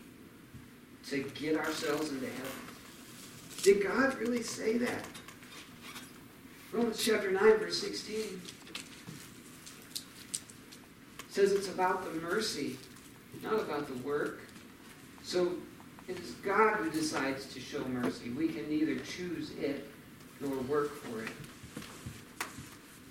to 1.09 1.23
get 1.35 1.57
ourselves 1.57 2.11
into 2.11 2.27
heaven. 2.27 2.53
Did 3.63 3.83
God 3.85 4.19
really 4.19 4.43
say 4.43 4.79
that? 4.79 5.05
Romans 6.73 7.05
chapter 7.05 7.31
9, 7.31 7.43
verse 7.59 7.81
16 7.81 8.41
says 11.29 11.53
it's 11.53 11.69
about 11.69 12.05
the 12.05 12.21
mercy, 12.21 12.77
not 13.43 13.55
about 13.55 13.87
the 13.89 13.95
work. 14.03 14.41
So 15.23 15.53
it 16.09 16.19
is 16.19 16.33
God 16.43 16.77
who 16.77 16.91
decides 16.91 17.47
to 17.55 17.61
show 17.61 17.83
mercy. 17.89 18.31
We 18.31 18.49
can 18.49 18.69
neither 18.69 18.97
choose 18.97 19.53
it 19.61 19.89
nor 20.41 20.55
work 20.63 20.95
for 20.97 21.23
it. 21.23 21.31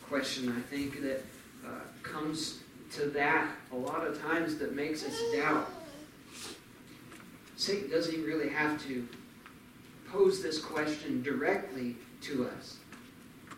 Question, 0.07 0.55
I 0.55 0.61
think, 0.69 1.01
that 1.01 1.23
uh, 1.65 1.69
comes 2.03 2.59
to 2.93 3.05
that 3.05 3.49
a 3.71 3.75
lot 3.75 4.05
of 4.05 4.21
times 4.21 4.57
that 4.57 4.75
makes 4.75 5.05
us 5.05 5.17
doubt 5.33 5.71
Satan 7.61 7.91
doesn't 7.91 8.11
even 8.11 8.25
really 8.25 8.49
have 8.49 8.83
to 8.87 9.07
pose 10.11 10.41
this 10.41 10.59
question 10.59 11.21
directly 11.21 11.95
to 12.21 12.47
us. 12.47 12.77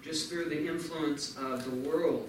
Just 0.04 0.30
through 0.30 0.50
the 0.50 0.68
influence 0.68 1.38
of 1.38 1.64
the 1.64 1.90
world, 1.90 2.28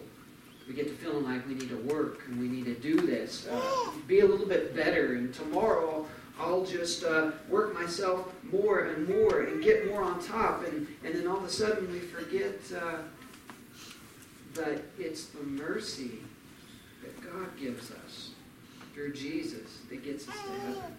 we 0.69 0.75
get 0.75 0.87
to 0.87 0.95
feeling 0.95 1.25
like 1.25 1.45
we 1.49 1.55
need 1.55 1.69
to 1.71 1.79
work 1.79 2.23
and 2.29 2.39
we 2.39 2.47
need 2.47 2.67
to 2.67 2.77
do 2.77 3.01
this, 3.01 3.49
uh, 3.49 3.91
be 4.07 4.21
a 4.21 4.25
little 4.25 4.47
bit 4.47 4.77
better, 4.77 5.15
and 5.15 5.35
tomorrow 5.35 6.07
I'll 6.39 6.65
just 6.65 7.03
uh, 7.03 7.33
work 7.49 7.75
myself 7.75 8.33
more 8.53 8.85
and 8.85 9.09
more 9.09 9.41
and 9.41 9.61
get 9.61 9.89
more 9.89 10.05
on 10.05 10.23
top, 10.23 10.65
and, 10.65 10.87
and 11.03 11.13
then 11.13 11.27
all 11.27 11.39
of 11.39 11.45
a 11.45 11.51
sudden 11.51 11.91
we 11.91 11.99
forget 11.99 12.61
uh, 12.81 12.99
that 14.55 14.81
it's 14.97 15.25
the 15.25 15.43
mercy 15.43 16.21
that 17.03 17.21
God 17.21 17.49
gives 17.59 17.91
us 17.91 18.31
through 18.95 19.13
Jesus 19.13 19.81
that 19.91 20.05
gets 20.05 20.29
us 20.29 20.37
to 20.37 20.53
heaven. 20.53 20.97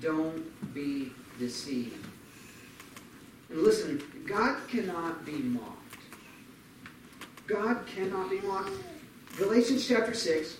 Don't 0.00 0.74
be 0.74 1.12
deceived. 1.38 2.06
And 3.50 3.62
listen, 3.62 4.02
God 4.26 4.56
cannot 4.68 5.24
be 5.26 5.32
mocked. 5.32 5.76
God 7.46 7.84
cannot 7.86 8.30
be 8.30 8.40
mocked. 8.40 8.70
Galatians 9.36 9.86
chapter 9.86 10.14
6, 10.14 10.56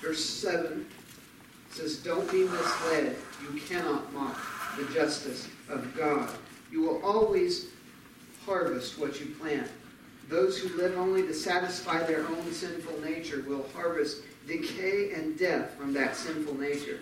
verse 0.00 0.24
7 0.24 0.86
says, 1.70 1.98
Don't 1.98 2.30
be 2.30 2.44
misled. 2.44 3.16
You 3.42 3.60
cannot 3.60 4.12
mock 4.12 4.38
the 4.78 4.84
justice 4.92 5.48
of 5.68 5.94
God. 5.96 6.30
You 6.70 6.82
will 6.82 7.02
always 7.02 7.66
harvest 8.44 8.98
what 8.98 9.20
you 9.20 9.26
plant. 9.34 9.68
Those 10.28 10.58
who 10.58 10.76
live 10.76 10.96
only 10.98 11.22
to 11.22 11.32
satisfy 11.32 12.02
their 12.02 12.26
own 12.26 12.52
sinful 12.52 13.00
nature 13.00 13.44
will 13.48 13.66
harvest 13.74 14.22
decay 14.46 15.12
and 15.12 15.38
death 15.38 15.74
from 15.74 15.92
that 15.94 16.16
sinful 16.16 16.58
nature. 16.58 17.00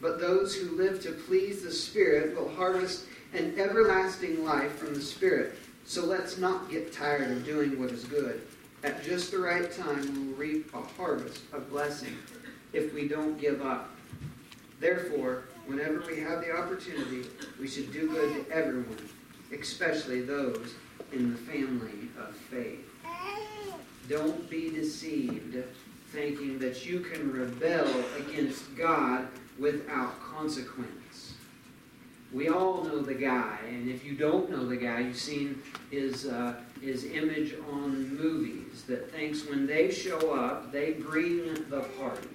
But 0.00 0.18
those 0.18 0.54
who 0.54 0.76
live 0.76 1.00
to 1.02 1.12
please 1.12 1.62
the 1.62 1.70
Spirit 1.70 2.36
will 2.36 2.48
harvest 2.48 3.04
an 3.32 3.54
everlasting 3.58 4.44
life 4.44 4.76
from 4.76 4.94
the 4.94 5.00
Spirit. 5.00 5.54
So 5.84 6.04
let's 6.04 6.36
not 6.36 6.68
get 6.68 6.92
tired 6.92 7.30
of 7.30 7.44
doing 7.44 7.80
what 7.80 7.90
is 7.90 8.04
good. 8.04 8.42
At 8.82 9.04
just 9.04 9.30
the 9.30 9.38
right 9.38 9.70
time, 9.70 10.00
we 10.00 10.26
will 10.26 10.36
reap 10.36 10.74
a 10.74 10.80
harvest 10.80 11.42
of 11.52 11.70
blessing 11.70 12.16
if 12.72 12.92
we 12.92 13.06
don't 13.06 13.40
give 13.40 13.62
up. 13.64 13.90
Therefore, 14.80 15.44
whenever 15.66 16.02
we 16.08 16.18
have 16.18 16.40
the 16.40 16.56
opportunity, 16.56 17.28
we 17.60 17.68
should 17.68 17.92
do 17.92 18.08
good 18.08 18.46
to 18.46 18.52
everyone, 18.52 19.08
especially 19.52 20.22
those 20.22 20.74
in 21.12 21.32
the 21.32 21.38
family 21.38 22.08
of 22.18 22.34
faith. 22.36 22.88
Don't 24.08 24.48
be 24.50 24.70
deceived 24.70 25.56
thinking 26.10 26.58
that 26.58 26.84
you 26.84 27.00
can 27.00 27.32
rebel 27.32 27.88
against 28.18 28.76
God 28.76 29.28
without 29.58 30.20
consequence. 30.20 31.34
We 32.32 32.48
all 32.48 32.84
know 32.84 33.00
the 33.00 33.14
guy, 33.14 33.58
and 33.68 33.90
if 33.90 34.04
you 34.04 34.14
don't 34.14 34.50
know 34.50 34.66
the 34.66 34.76
guy, 34.76 35.00
you've 35.00 35.18
seen 35.18 35.62
his, 35.90 36.26
uh, 36.26 36.54
his 36.80 37.04
image 37.04 37.54
on 37.70 38.16
movies 38.16 38.84
that 38.88 39.10
thinks 39.12 39.46
when 39.46 39.66
they 39.66 39.90
show 39.90 40.32
up, 40.32 40.72
they 40.72 40.92
bring 40.92 41.54
the 41.68 41.80
party. 41.98 42.28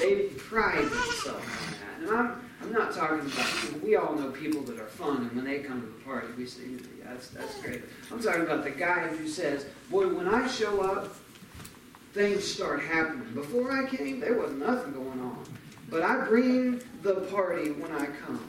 They 0.00 0.28
pride 0.36 0.84
themselves 0.84 1.26
on 1.26 1.72
that. 1.72 2.00
And 2.00 2.10
I'm, 2.10 2.50
I'm 2.62 2.72
not 2.72 2.94
talking 2.94 3.20
about, 3.20 3.82
we 3.82 3.96
all 3.96 4.14
know 4.14 4.30
people 4.30 4.62
that 4.62 4.78
are 4.78 4.86
fun, 4.86 5.18
and 5.18 5.32
when 5.32 5.44
they 5.44 5.60
come 5.60 5.80
to 5.80 5.86
the 5.86 6.04
party, 6.04 6.28
we 6.36 6.46
say, 6.46 6.62
yeah, 6.98 7.12
that's, 7.12 7.28
that's 7.28 7.60
great. 7.60 7.82
I'm 8.10 8.22
talking 8.22 8.42
about 8.42 8.64
the 8.64 8.70
guy 8.70 9.08
who 9.08 9.28
says, 9.28 9.66
boy, 9.90 10.08
when 10.08 10.28
I 10.28 10.46
show 10.48 10.80
up, 10.80 11.14
things 12.12 12.44
start 12.44 12.80
happening. 12.82 13.32
Before 13.34 13.72
I 13.72 13.88
came, 13.88 14.20
there 14.20 14.38
was 14.38 14.52
nothing 14.52 14.92
going 14.92 15.20
on. 15.20 15.44
But 15.90 16.02
I 16.02 16.24
bring 16.24 16.80
the 17.02 17.14
party 17.30 17.72
when 17.72 17.92
I 17.92 18.06
come. 18.06 18.48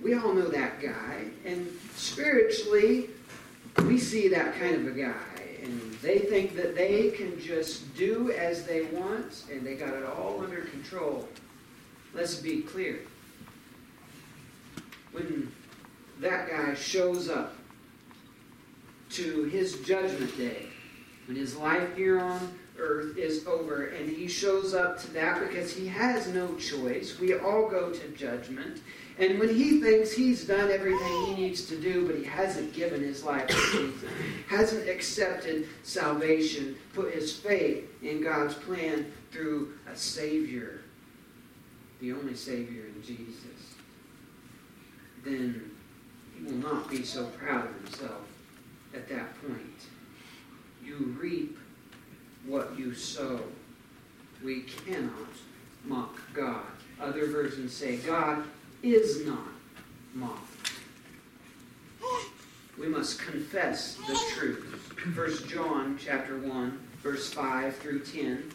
We 0.00 0.14
all 0.14 0.32
know 0.32 0.48
that 0.48 0.80
guy. 0.80 1.24
And 1.44 1.68
spiritually, 1.94 3.10
we 3.84 3.98
see 3.98 4.28
that 4.28 4.58
kind 4.58 4.74
of 4.74 4.86
a 4.86 4.98
guy. 4.98 5.14
They 6.02 6.18
think 6.18 6.56
that 6.56 6.74
they 6.74 7.10
can 7.10 7.40
just 7.40 7.94
do 7.96 8.32
as 8.32 8.64
they 8.64 8.82
want, 8.86 9.44
and 9.50 9.64
they 9.64 9.76
got 9.76 9.94
it 9.94 10.04
all 10.04 10.42
under 10.42 10.62
control. 10.62 11.28
Let's 12.12 12.34
be 12.34 12.62
clear. 12.62 13.02
When 15.12 15.52
that 16.18 16.50
guy 16.50 16.74
shows 16.74 17.28
up 17.28 17.54
to 19.10 19.44
his 19.44 19.80
judgment 19.82 20.36
day, 20.36 20.66
when 21.26 21.36
his 21.36 21.54
life 21.56 21.96
here 21.96 22.18
on 22.18 22.52
earth 22.78 23.16
is 23.16 23.46
over, 23.46 23.84
and 23.86 24.10
he 24.10 24.26
shows 24.26 24.74
up 24.74 25.00
to 25.02 25.10
that 25.12 25.38
because 25.46 25.72
he 25.72 25.86
has 25.86 26.26
no 26.26 26.52
choice. 26.56 27.20
We 27.20 27.38
all 27.38 27.68
go 27.68 27.90
to 27.90 28.08
judgment. 28.08 28.82
And 29.18 29.38
when 29.38 29.54
he 29.54 29.80
thinks 29.80 30.12
he's 30.12 30.46
done 30.46 30.70
everything 30.70 31.26
he 31.26 31.34
needs 31.34 31.66
to 31.66 31.76
do, 31.76 32.06
but 32.06 32.16
he 32.16 32.24
hasn't 32.24 32.72
given 32.72 33.02
his 33.02 33.24
life 33.24 33.46
to 33.46 33.54
Jesus, 33.54 34.10
hasn't 34.48 34.88
accepted 34.88 35.68
salvation, 35.82 36.76
put 36.94 37.12
his 37.12 37.36
faith 37.36 37.84
in 38.02 38.22
God's 38.22 38.54
plan 38.54 39.12
through 39.30 39.74
a 39.90 39.96
Savior, 39.96 40.80
the 42.00 42.12
only 42.12 42.34
Savior 42.34 42.86
in 42.86 43.02
Jesus, 43.02 43.76
then 45.24 45.70
he 46.36 46.44
will 46.44 46.58
not 46.58 46.90
be 46.90 47.04
so 47.04 47.26
proud 47.26 47.68
of 47.68 47.74
himself 47.84 48.22
at 48.94 49.08
that 49.08 49.40
point. 49.42 49.86
You 50.84 51.16
reap 51.20 51.58
what 52.46 52.76
you 52.76 52.94
sow. 52.94 53.40
We 54.42 54.62
cannot 54.62 55.28
mock 55.84 56.18
God. 56.34 56.64
Other 57.00 57.26
versions 57.26 57.72
say 57.72 57.98
God 57.98 58.44
is 58.82 59.24
not 59.26 59.46
mocked. 60.14 60.72
We 62.78 62.88
must 62.88 63.20
confess 63.20 63.96
the 64.08 64.18
truth. 64.34 64.94
1 65.14 65.48
John 65.48 65.98
chapter 66.00 66.38
1, 66.38 66.80
verse 67.02 67.32
5 67.32 67.76
through 67.76 68.00
10. 68.00 68.50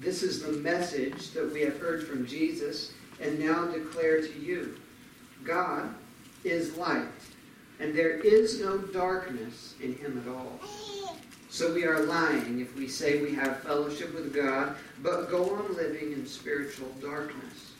This 0.00 0.22
is 0.22 0.42
the 0.42 0.52
message 0.52 1.30
that 1.32 1.52
we 1.52 1.60
have 1.60 1.78
heard 1.78 2.06
from 2.06 2.26
Jesus 2.26 2.92
and 3.20 3.38
now 3.38 3.66
declare 3.66 4.22
to 4.22 4.38
you. 4.40 4.78
God 5.44 5.94
is 6.44 6.76
light, 6.76 7.06
and 7.78 7.94
there 7.94 8.18
is 8.18 8.60
no 8.60 8.78
darkness 8.78 9.74
in 9.82 9.94
him 9.94 10.22
at 10.24 10.32
all. 10.32 10.58
So 11.52 11.74
we 11.74 11.84
are 11.84 12.04
lying 12.04 12.60
if 12.60 12.76
we 12.76 12.86
say 12.86 13.20
we 13.20 13.34
have 13.34 13.58
fellowship 13.64 14.14
with 14.14 14.32
God, 14.32 14.76
but 15.02 15.28
go 15.28 15.56
on 15.56 15.74
living 15.74 16.12
in 16.12 16.24
spiritual 16.24 16.86
darkness. 17.02 17.72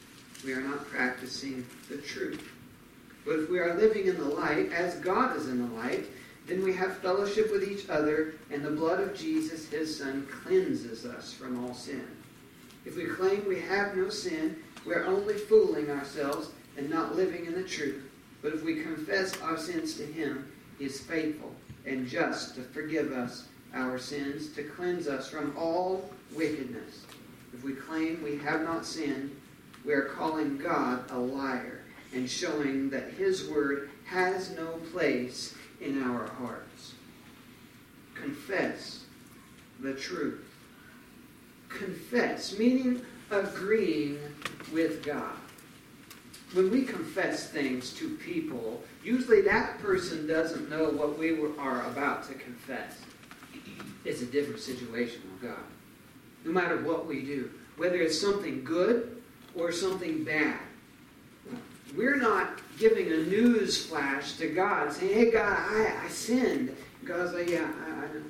We 0.45 0.53
are 0.55 0.61
not 0.61 0.89
practicing 0.89 1.65
the 1.89 1.99
truth. 1.99 2.51
But 3.25 3.39
if 3.39 3.49
we 3.49 3.61
are 3.61 3.77
living 3.77 4.07
in 4.07 4.17
the 4.17 4.25
light, 4.25 4.73
as 4.73 4.97
God 4.97 5.37
is 5.37 5.49
in 5.49 5.61
the 5.61 5.75
light, 5.77 6.07
then 6.49 6.65
we 6.65 6.73
have 6.73 6.99
fellowship 6.99 7.53
with 7.53 7.63
each 7.63 7.89
other, 7.89 8.35
and 8.51 8.65
the 8.65 8.73
blood 8.73 9.01
of 9.01 9.17
Jesus, 9.17 9.69
his 9.69 9.97
Son, 9.97 10.27
cleanses 10.43 11.07
us 11.07 11.33
from 11.33 11.65
all 11.65 11.73
sin. 11.73 12.05
If 12.85 12.97
we 12.97 13.07
claim 13.07 13.47
we 13.47 13.61
have 13.61 13.97
no 13.97 14.09
sin, 14.09 14.57
we 14.85 14.95
are 14.95 15.07
only 15.07 15.35
fooling 15.35 15.91
ourselves 15.91 16.49
and 16.77 16.91
not 16.91 17.15
living 17.15 17.47
in 17.47 17.55
the 17.55 17.63
truth. 17.63 18.03
But 18.43 18.53
if 18.53 18.65
we 18.65 18.83
confess 18.83 19.41
our 19.43 19.57
sins 19.57 19.95
to 19.95 20.05
him, 20.05 20.51
he 20.77 20.87
is 20.87 21.01
faithful 21.01 21.55
and 21.87 22.07
just 22.07 22.57
to 22.57 22.63
forgive 22.63 23.13
us 23.13 23.47
our 23.75 23.99
sins, 23.99 24.53
to 24.55 24.63
cleanse 24.63 25.09
us 25.09 25.29
from 25.29 25.55
all 25.57 26.11
wickedness. 26.33 27.05
If 27.53 27.65
we 27.65 27.73
claim 27.73 28.23
we 28.23 28.39
have 28.39 28.63
not 28.63 28.87
sinned, 28.87 29.37
we 29.85 29.93
are 29.93 30.03
calling 30.03 30.59
God 30.59 31.11
a 31.11 31.19
liar 31.19 31.83
and 32.15 32.29
showing 32.29 32.91
that 32.91 33.13
his 33.15 33.49
word 33.49 33.91
has 34.05 34.51
no 34.51 34.67
place 34.93 35.55
in 35.81 36.03
our 36.03 36.27
hearts. 36.27 36.95
Confess 38.15 39.05
the 39.81 39.95
truth. 39.95 40.45
Confess, 41.69 42.59
meaning 42.59 43.03
agreeing 43.31 44.19
with 44.73 45.05
God. 45.05 45.37
When 46.53 46.71
we 46.71 46.83
confess 46.83 47.49
things 47.49 47.93
to 47.95 48.17
people, 48.17 48.83
usually 49.05 49.41
that 49.43 49.79
person 49.79 50.27
doesn't 50.27 50.69
know 50.69 50.91
what 50.91 51.17
we 51.17 51.39
are 51.59 51.87
about 51.87 52.27
to 52.29 52.35
confess. 52.35 52.99
It's 54.05 54.23
a 54.23 54.27
different 54.27 54.61
situation 54.61 55.23
with 55.33 55.51
God. 55.51 55.65
No 56.45 56.53
matter 56.53 56.79
what 56.79 57.07
we 57.07 57.23
do, 57.23 57.51
whether 57.77 57.97
it's 57.97 58.19
something 58.19 58.65
good 58.65 59.23
or 59.55 59.73
something 59.73 60.25
bad, 60.25 60.59
we're 61.97 62.17
not 62.17 62.61
giving 62.79 63.13
a 63.13 63.17
news 63.17 63.85
flash 63.85 64.35
to 64.35 64.49
God 64.49 64.93
saying, 64.93 65.13
hey, 65.13 65.31
God, 65.31 65.59
I, 65.59 66.05
I 66.05 66.09
sinned. 66.09 66.75
God's 67.05 67.35
like, 67.35 67.49
yeah, 67.49 67.69
I, 67.87 67.91
I 67.91 68.09
know. 68.13 68.23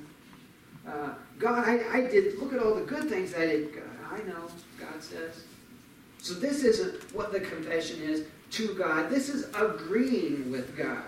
Uh, 0.87 1.13
God, 1.37 1.67
I, 1.67 1.97
I 1.97 2.01
did, 2.01 2.39
look 2.39 2.53
at 2.53 2.59
all 2.59 2.75
the 2.75 2.81
good 2.81 3.07
things 3.07 3.35
I 3.35 3.45
did. 3.45 3.73
God, 3.73 3.83
I 4.11 4.17
know, 4.27 4.47
God 4.79 5.01
says. 5.01 5.43
So 6.17 6.33
this 6.33 6.63
isn't 6.63 7.13
what 7.15 7.31
the 7.31 7.39
confession 7.39 8.01
is 8.01 8.25
to 8.51 8.73
God. 8.73 9.09
This 9.09 9.29
is 9.29 9.45
agreeing 9.55 10.51
with 10.51 10.75
God. 10.77 11.03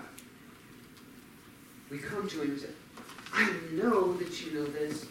We 1.90 1.98
come 1.98 2.28
to 2.28 2.42
Him 2.42 2.50
and 2.52 2.60
say, 2.60 2.68
I 3.34 3.52
know 3.72 4.14
that 4.14 4.44
you 4.44 4.52
know 4.52 4.64
this, 4.64 5.06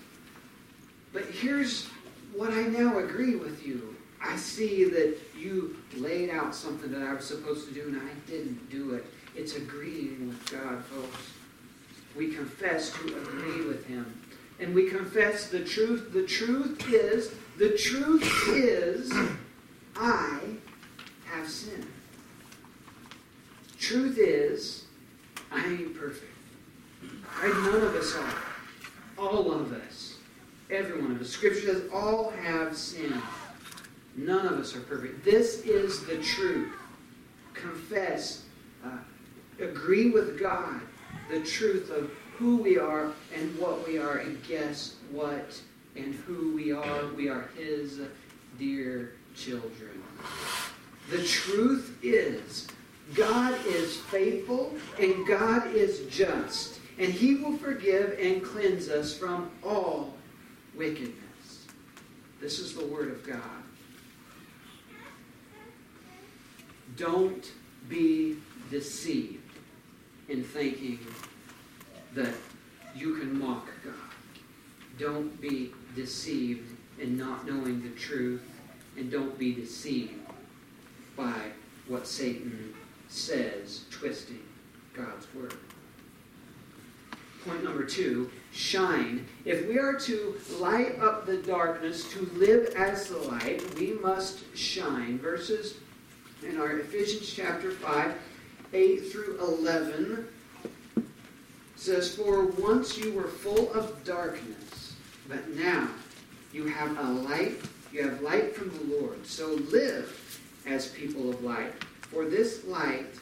but 1.12 1.25
here's 1.25 1.88
what 2.33 2.51
I 2.51 2.63
now 2.63 2.99
agree 2.99 3.36
with 3.36 3.65
you. 3.65 3.95
I 4.21 4.38
see 4.38 4.86
that 4.86 5.17
you 5.38 5.75
laid 5.97 6.29
out 6.29 6.55
something 6.55 6.91
that 6.93 7.03
I 7.03 7.13
was 7.13 7.25
supposed 7.25 7.67
to 7.67 7.73
do 7.73 7.81
and 7.81 7.97
I 7.97 8.31
didn't 8.31 8.69
do 8.69 8.93
it. 8.93 9.05
It's 9.36 9.57
agreeing 9.57 10.29
with 10.29 10.51
God, 10.51 10.83
folks. 10.86 11.31
We 12.15 12.33
confess 12.33 12.91
to 12.91 13.07
agree 13.17 13.65
with 13.65 13.86
Him. 13.86 14.21
And 14.59 14.73
we 14.73 14.89
confess 14.89 15.49
the 15.49 15.63
truth. 15.63 16.13
The 16.13 16.23
truth 16.23 16.93
is, 16.93 17.33
the 17.57 17.77
truth 17.77 18.47
is, 18.47 19.12
I 19.95 20.39
have 21.25 21.49
sinned. 21.49 21.88
Truth 23.79 24.17
is, 24.17 24.86
I 25.51 25.65
ain't 25.65 25.95
perfect. 25.97 26.33
Right? 27.42 27.54
None 27.54 27.82
of 27.82 27.96
us 27.96 28.16
are. 28.16 28.36
All 29.18 29.52
of 29.52 29.72
us. 29.74 30.18
Every 30.70 31.02
one 31.02 31.12
of 31.12 31.22
us. 31.22 31.30
Scripture 31.30 31.74
says 31.74 31.84
all 31.94 32.32
have 32.32 32.76
sinned. 32.76 33.22
None 34.16 34.46
of 34.46 34.54
us 34.60 34.76
are 34.76 34.82
perfect. 34.82 35.24
This 35.24 35.62
is 35.62 36.06
the 36.06 36.18
truth. 36.18 36.72
Confess. 37.54 38.44
Uh, 38.86 38.98
agree 39.60 40.10
with 40.10 40.39
God 40.39 40.82
the 41.30 41.39
truth 41.42 41.89
of 41.89 42.12
who 42.38 42.58
we 42.58 42.78
are 42.78 43.12
and 43.36 43.58
what 43.58 43.88
we 43.88 43.98
are. 43.98 44.18
And 44.18 44.42
guess 44.48 44.96
what? 45.12 45.60
And 45.96 46.13
who 46.13 46.54
we 46.56 46.72
are. 46.72 47.08
We 47.16 47.30
are 47.30 47.50
His 47.56 48.02
dear 48.58 49.13
children. 49.36 50.04
The 51.10 51.24
truth 51.24 51.98
is, 52.02 52.68
God 53.13 53.54
is 53.66 53.98
faithful 53.98 54.74
and 55.00 55.28
God 55.28 55.74
is 55.76 56.02
just, 56.10 56.80
and 56.99 57.12
He 57.12 57.36
will 57.36 57.58
forgive 57.58 58.17
and 58.19 58.43
cleanse 58.43 58.89
us 58.89 59.17
from 59.17 59.49
all 59.63 60.13
wickedness. 60.75 61.17
This 62.39 62.60
is 62.60 62.73
the 62.73 62.86
Word 62.86 63.12
of 63.12 63.25
God. 63.25 63.39
Don't 66.95 67.51
be 67.89 68.38
deceived 68.69 69.39
in 70.29 70.43
thinking 70.43 70.99
that 72.13 72.34
you 72.95 73.15
can 73.15 73.39
mock 73.39 73.67
God. 73.84 73.93
Don't 74.99 75.39
be 75.41 75.71
deceived 75.95 76.77
in 76.99 77.17
not 77.17 77.47
knowing 77.47 77.82
the 77.82 77.89
truth, 77.89 78.43
and 78.95 79.12
don't 79.12 79.38
be 79.39 79.53
deceived 79.53 80.13
by 81.17 81.34
what 81.88 82.08
Satan 82.08 82.73
says, 83.08 83.86
twisting 83.89 84.43
God's 84.93 85.27
word. 85.34 85.56
Point 87.45 87.63
number 87.63 87.84
two 87.84 88.29
shine. 88.51 89.25
If 89.43 89.67
we 89.67 89.77
are 89.77 89.99
to 90.01 90.39
light 90.60 90.99
up 90.99 91.25
the 91.25 91.38
darkness, 91.38 92.10
to 92.13 92.21
live 92.36 92.73
as 92.75 93.10
the 93.10 93.17
light, 93.17 93.62
we 93.75 93.93
must 93.93 94.43
shine. 94.56 95.19
Verses 95.19 95.75
in 96.41 96.60
our 96.60 96.79
Ephesians 96.79 97.32
chapter 97.32 97.71
5, 97.71 98.13
8 98.73 99.12
through 99.12 99.38
11 99.39 100.27
says, 101.75 102.15
For 102.15 102.45
once 102.45 102.97
you 102.97 103.13
were 103.13 103.27
full 103.27 103.73
of 103.73 104.03
darkness, 104.03 104.95
But 105.27 105.49
now 105.49 105.89
you 106.51 106.65
have 106.67 106.97
a 106.97 107.10
light, 107.12 107.60
you 107.91 108.08
have 108.08 108.21
light 108.21 108.56
from 108.56 108.69
the 108.69 108.95
Lord. 108.97 109.25
So 109.25 109.53
live 109.71 110.41
as 110.65 110.88
people 110.88 111.29
of 111.29 111.43
light. 111.43 111.73
For 112.01 112.25
this 112.25 112.65
light 112.65 113.15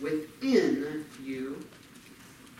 within 0.00 1.04
you 1.22 1.64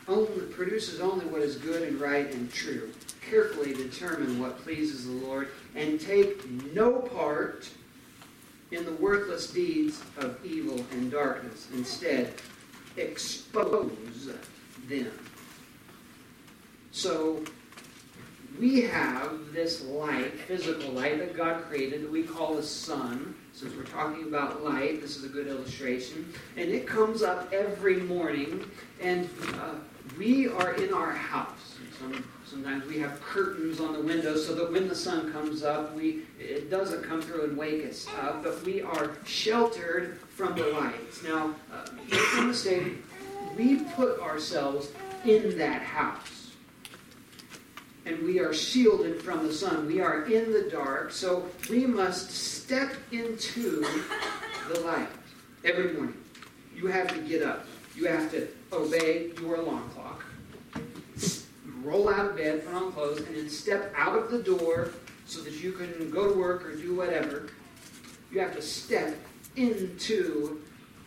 only, 0.08 0.42
produces 0.46 1.00
only 1.00 1.26
what 1.26 1.42
is 1.42 1.56
good 1.56 1.82
and 1.82 2.00
right 2.00 2.32
and 2.32 2.52
true. 2.52 2.92
Carefully 3.28 3.74
determine 3.74 4.40
what 4.40 4.58
pleases 4.62 5.06
the 5.06 5.26
Lord 5.26 5.48
and 5.74 6.00
take 6.00 6.48
no 6.72 6.92
part 6.92 7.68
in 8.70 8.84
the 8.84 8.92
worthless 8.92 9.50
deeds 9.50 10.00
of 10.18 10.38
evil 10.44 10.84
and 10.92 11.10
darkness. 11.10 11.68
Instead, 11.74 12.34
expose 12.96 14.28
them. 14.88 15.10
So, 16.92 17.44
we 18.58 18.82
have 18.82 19.52
this 19.52 19.84
light, 19.84 20.32
physical 20.32 20.90
light 20.92 21.18
that 21.18 21.36
God 21.36 21.64
created 21.64 22.02
that 22.02 22.10
we 22.10 22.22
call 22.22 22.54
the 22.54 22.62
sun. 22.62 23.34
Since 23.52 23.74
we're 23.74 23.82
talking 23.82 24.24
about 24.24 24.64
light, 24.64 25.00
this 25.02 25.16
is 25.16 25.24
a 25.24 25.28
good 25.28 25.46
illustration. 25.46 26.32
And 26.56 26.70
it 26.70 26.86
comes 26.86 27.22
up 27.22 27.52
every 27.52 27.96
morning, 27.96 28.64
and 29.02 29.28
uh, 29.54 29.74
we 30.18 30.48
are 30.48 30.72
in 30.72 30.92
our 30.92 31.12
house. 31.12 31.76
Some, 31.98 32.28
sometimes 32.44 32.86
we 32.86 32.98
have 32.98 33.20
curtains 33.22 33.80
on 33.80 33.92
the 33.92 34.00
windows 34.00 34.46
so 34.46 34.54
that 34.54 34.70
when 34.70 34.88
the 34.88 34.94
sun 34.94 35.32
comes 35.32 35.62
up, 35.62 35.94
we 35.94 36.22
it 36.38 36.70
doesn't 36.70 37.02
come 37.02 37.22
through 37.22 37.44
and 37.44 37.56
wake 37.56 37.86
us 37.86 38.06
up, 38.20 38.42
but 38.42 38.62
we 38.64 38.82
are 38.82 39.16
sheltered 39.24 40.18
from 40.28 40.54
the 40.54 40.66
lights. 40.66 41.22
Now, 41.22 41.54
uh, 41.72 41.86
make 42.10 42.20
no 42.34 42.42
mistake, 42.42 43.02
we 43.56 43.76
put 43.96 44.20
ourselves 44.20 44.88
in 45.24 45.56
that 45.58 45.82
house. 45.82 46.52
And 48.04 48.22
we 48.22 48.38
are 48.38 48.54
shielded 48.54 49.20
from 49.20 49.44
the 49.44 49.52
sun. 49.52 49.86
We 49.86 50.00
are 50.00 50.26
in 50.26 50.52
the 50.52 50.68
dark, 50.70 51.10
so 51.10 51.48
we 51.68 51.86
must 51.86 52.30
step 52.30 52.94
into 53.10 53.84
the 54.72 54.80
light 54.80 55.08
every 55.64 55.92
morning. 55.94 56.14
You 56.74 56.86
have 56.86 57.08
to 57.08 57.20
get 57.20 57.42
up. 57.42 57.66
You 57.96 58.06
have 58.06 58.30
to 58.30 58.46
obey 58.72 59.30
your 59.40 59.56
alarm 59.56 59.88
clock. 59.90 60.24
Roll 61.82 62.08
out 62.08 62.30
of 62.30 62.36
bed, 62.36 62.64
put 62.66 62.74
on 62.74 62.92
clothes, 62.92 63.18
and 63.18 63.36
then 63.36 63.48
step 63.48 63.92
out 63.96 64.18
of 64.18 64.30
the 64.30 64.42
door 64.42 64.90
so 65.24 65.40
that 65.42 65.52
you 65.52 65.72
can 65.72 66.10
go 66.10 66.32
to 66.32 66.38
work 66.38 66.64
or 66.64 66.74
do 66.74 66.94
whatever. 66.94 67.48
You 68.32 68.40
have 68.40 68.54
to 68.56 68.62
step 68.62 69.16
into 69.54 70.60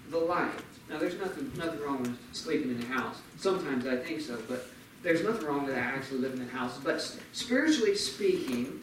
the 0.09 0.17
light. 0.17 0.51
Now, 0.89 0.97
there's 0.97 1.19
nothing, 1.19 1.51
nothing 1.55 1.81
wrong 1.81 2.01
with 2.01 2.17
sleeping 2.33 2.71
in 2.71 2.79
the 2.79 2.87
house. 2.87 3.17
Sometimes 3.37 3.85
I 3.85 3.97
think 3.97 4.21
so, 4.21 4.37
but 4.47 4.67
there's 5.03 5.23
nothing 5.23 5.45
wrong 5.45 5.65
with 5.65 5.75
actually 5.75 6.19
living 6.19 6.39
in 6.39 6.47
the 6.47 6.51
house. 6.51 6.79
But 6.83 7.01
spiritually 7.33 7.95
speaking, 7.95 8.81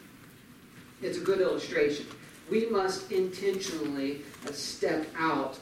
it's 1.01 1.17
a 1.17 1.21
good 1.21 1.41
illustration. 1.41 2.05
We 2.49 2.67
must 2.67 3.11
intentionally 3.11 4.21
step 4.51 5.05
out 5.17 5.59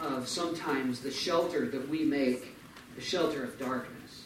of 0.00 0.28
sometimes 0.28 1.00
the 1.00 1.10
shelter 1.10 1.66
that 1.66 1.88
we 1.88 2.04
make, 2.04 2.54
the 2.98 3.04
shelter 3.04 3.44
of 3.44 3.56
darkness. 3.60 4.24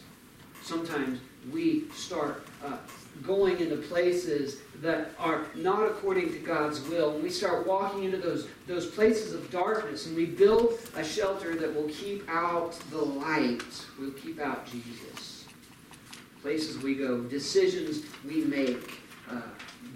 Sometimes 0.63 1.19
we 1.51 1.87
start 1.89 2.47
uh, 2.65 2.77
going 3.21 3.59
into 3.59 3.77
places 3.77 4.61
that 4.81 5.11
are 5.19 5.45
not 5.53 5.85
according 5.85 6.33
to 6.33 6.39
God's 6.39 6.81
will, 6.89 7.13
and 7.13 7.21
we 7.21 7.29
start 7.29 7.67
walking 7.67 8.03
into 8.03 8.17
those, 8.17 8.47
those 8.65 8.87
places 8.87 9.31
of 9.31 9.51
darkness, 9.51 10.07
and 10.07 10.15
we 10.15 10.25
build 10.25 10.79
a 10.95 11.03
shelter 11.03 11.53
that 11.55 11.75
will 11.75 11.87
keep 11.89 12.27
out 12.27 12.71
the 12.89 12.97
light, 12.97 13.63
will 13.99 14.11
keep 14.11 14.39
out 14.39 14.65
Jesus. 14.65 15.45
Places 16.41 16.79
we 16.79 16.95
go, 16.95 17.21
decisions 17.21 18.03
we 18.25 18.43
make, 18.45 19.01
uh, 19.29 19.41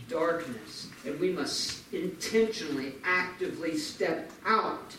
darkness, 0.07 0.89
and 1.03 1.19
we 1.19 1.31
must 1.31 1.81
intentionally, 1.93 2.93
actively 3.03 3.75
step 3.75 4.31
out 4.45 4.95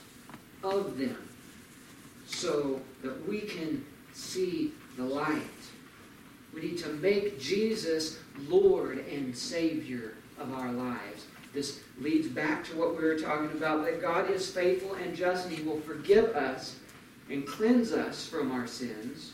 of 0.64 0.99
them 0.99 1.28
so 2.29 2.81
that 3.03 3.27
we 3.29 3.41
can 3.41 3.85
see 4.12 4.73
the 4.97 5.05
light. 5.05 5.43
We 6.55 6.62
need 6.62 6.79
to 6.79 6.88
make 6.91 7.41
Jesus 7.41 8.19
Lord 8.49 8.99
and 9.09 9.37
Savior 9.37 10.14
of 10.38 10.53
our 10.55 10.71
lives. 10.73 11.27
This 11.53 11.81
leads 11.99 12.29
back 12.29 12.64
to 12.64 12.77
what 12.77 12.97
we 12.97 13.03
were 13.03 13.19
talking 13.19 13.51
about 13.57 13.85
that 13.85 14.01
God 14.01 14.31
is 14.31 14.51
faithful 14.51 14.95
and 14.95 15.17
just, 15.17 15.49
and 15.49 15.57
He 15.57 15.62
will 15.62 15.81
forgive 15.81 16.37
us 16.37 16.77
and 17.31 17.47
cleanse 17.47 17.93
us 17.93 18.27
from 18.27 18.53
our 18.53 18.67
sins 18.67 19.33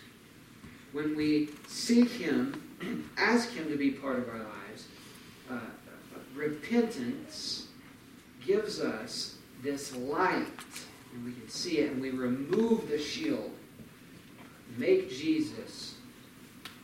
when 0.92 1.16
we 1.16 1.50
seek 1.66 2.10
Him, 2.10 3.10
ask 3.18 3.50
Him 3.50 3.68
to 3.68 3.76
be 3.76 3.90
part 3.90 4.18
of 4.18 4.28
our 4.28 4.38
lives. 4.38 4.86
Uh, 5.50 5.58
repentance 6.34 7.66
gives 8.46 8.80
us 8.80 9.36
this 9.62 9.94
light, 9.96 10.46
and 11.14 11.24
we 11.24 11.32
can 11.32 11.48
see 11.48 11.78
it, 11.78 11.92
and 11.92 12.02
we 12.02 12.10
remove 12.10 12.88
the 12.88 12.98
shield. 12.98 13.50
Make 14.76 15.08
Jesus 15.10 15.94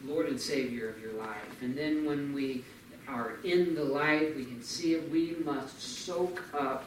Lord 0.05 0.27
and 0.27 0.41
Savior 0.41 0.89
of 0.89 1.01
your 1.01 1.13
life. 1.13 1.61
And 1.61 1.77
then 1.77 2.05
when 2.05 2.33
we 2.33 2.65
are 3.09 3.39
in 3.45 3.75
the 3.75 3.85
light, 3.85 4.37
we 4.37 4.45
can 4.45 4.63
see 4.63 4.95
it, 4.95 5.11
we 5.11 5.37
must 5.45 5.81
soak 5.81 6.43
up 6.55 6.85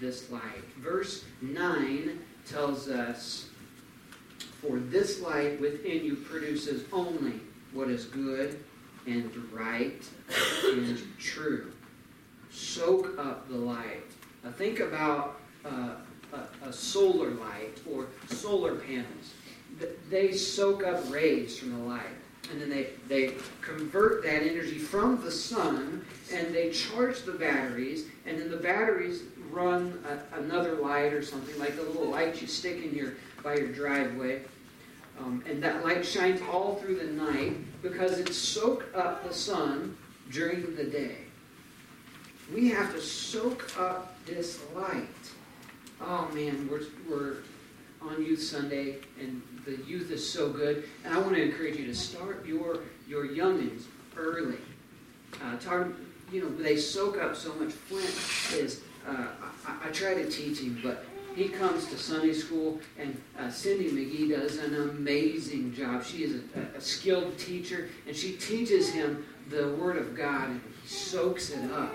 this 0.00 0.30
light. 0.30 0.64
Verse 0.78 1.24
9 1.42 2.18
tells 2.46 2.88
us, 2.88 3.48
For 4.60 4.78
this 4.78 5.20
light 5.20 5.60
within 5.60 6.04
you 6.04 6.16
produces 6.16 6.84
only 6.92 7.40
what 7.72 7.88
is 7.88 8.06
good 8.06 8.58
and 9.06 9.30
right 9.52 10.02
and 10.64 10.98
true. 11.18 11.72
Soak 12.50 13.18
up 13.18 13.48
the 13.48 13.56
light. 13.56 14.06
Now 14.42 14.52
think 14.52 14.80
about 14.80 15.40
uh, 15.64 15.96
a, 16.62 16.72
solar 16.72 17.30
light 17.30 17.78
or 17.90 18.06
solar 18.28 18.76
panels. 18.76 19.34
They 20.10 20.32
soak 20.32 20.84
up 20.84 21.10
rays 21.12 21.58
from 21.58 21.72
the 21.72 21.84
light 21.84 22.02
and 22.50 22.60
then 22.60 22.68
they, 22.68 22.88
they 23.08 23.34
convert 23.60 24.22
that 24.24 24.42
energy 24.42 24.78
from 24.78 25.22
the 25.22 25.30
sun 25.30 26.04
and 26.32 26.54
they 26.54 26.70
charge 26.70 27.22
the 27.22 27.32
batteries 27.32 28.06
and 28.26 28.38
then 28.38 28.50
the 28.50 28.56
batteries 28.56 29.22
run 29.50 30.02
a, 30.08 30.38
another 30.38 30.74
light 30.74 31.12
or 31.12 31.22
something 31.22 31.58
like 31.58 31.76
the 31.76 31.82
little 31.82 32.08
light 32.08 32.40
you 32.40 32.46
stick 32.46 32.84
in 32.84 32.94
your 32.94 33.14
by 33.42 33.56
your 33.56 33.68
driveway. 33.68 34.42
Um, 35.20 35.44
and 35.48 35.62
that 35.62 35.84
light 35.84 36.04
shines 36.04 36.40
all 36.50 36.76
through 36.76 36.96
the 36.96 37.04
night 37.04 37.56
because 37.82 38.18
it 38.18 38.32
soaked 38.32 38.94
up 38.96 39.26
the 39.26 39.34
sun 39.34 39.96
during 40.30 40.74
the 40.74 40.84
day. 40.84 41.18
We 42.52 42.68
have 42.70 42.92
to 42.92 43.00
soak 43.00 43.78
up 43.78 44.16
this 44.26 44.60
light 44.74 45.06
oh 46.00 46.28
man 46.34 46.68
we're, 46.70 46.82
we're 47.08 47.36
on 48.02 48.24
youth 48.24 48.42
sunday 48.42 48.96
and 49.20 49.42
the 49.64 49.76
youth 49.86 50.10
is 50.10 50.28
so 50.28 50.50
good, 50.50 50.84
and 51.04 51.14
I 51.14 51.18
want 51.18 51.34
to 51.34 51.42
encourage 51.42 51.76
you 51.76 51.86
to 51.86 51.94
start 51.94 52.44
your 52.46 52.80
your 53.08 53.26
youngins 53.26 53.84
early. 54.16 54.58
Uh, 55.42 55.84
you 56.32 56.42
know, 56.42 56.48
they 56.50 56.76
soak 56.76 57.18
up 57.18 57.36
so 57.36 57.54
much. 57.54 57.72
Flint 57.72 58.60
is. 58.60 58.82
Uh, 59.06 59.26
I, 59.66 59.88
I, 59.88 59.90
try 59.90 60.14
to 60.14 60.30
teach 60.30 60.60
him, 60.60 60.80
but 60.82 61.04
he 61.36 61.48
comes 61.48 61.88
to 61.88 61.98
Sunday 61.98 62.32
school, 62.32 62.80
and 62.98 63.20
uh, 63.38 63.50
Cindy 63.50 63.90
McGee 63.90 64.30
does 64.30 64.56
an 64.56 64.74
amazing 64.74 65.74
job. 65.74 66.02
She 66.02 66.24
is 66.24 66.40
a, 66.56 66.78
a, 66.78 66.80
skilled 66.80 67.36
teacher, 67.36 67.90
and 68.06 68.16
she 68.16 68.32
teaches 68.32 68.90
him 68.90 69.26
the 69.50 69.74
Word 69.74 69.98
of 69.98 70.16
God, 70.16 70.48
and 70.48 70.60
he 70.82 70.88
soaks 70.88 71.50
it 71.50 71.70
up. 71.70 71.92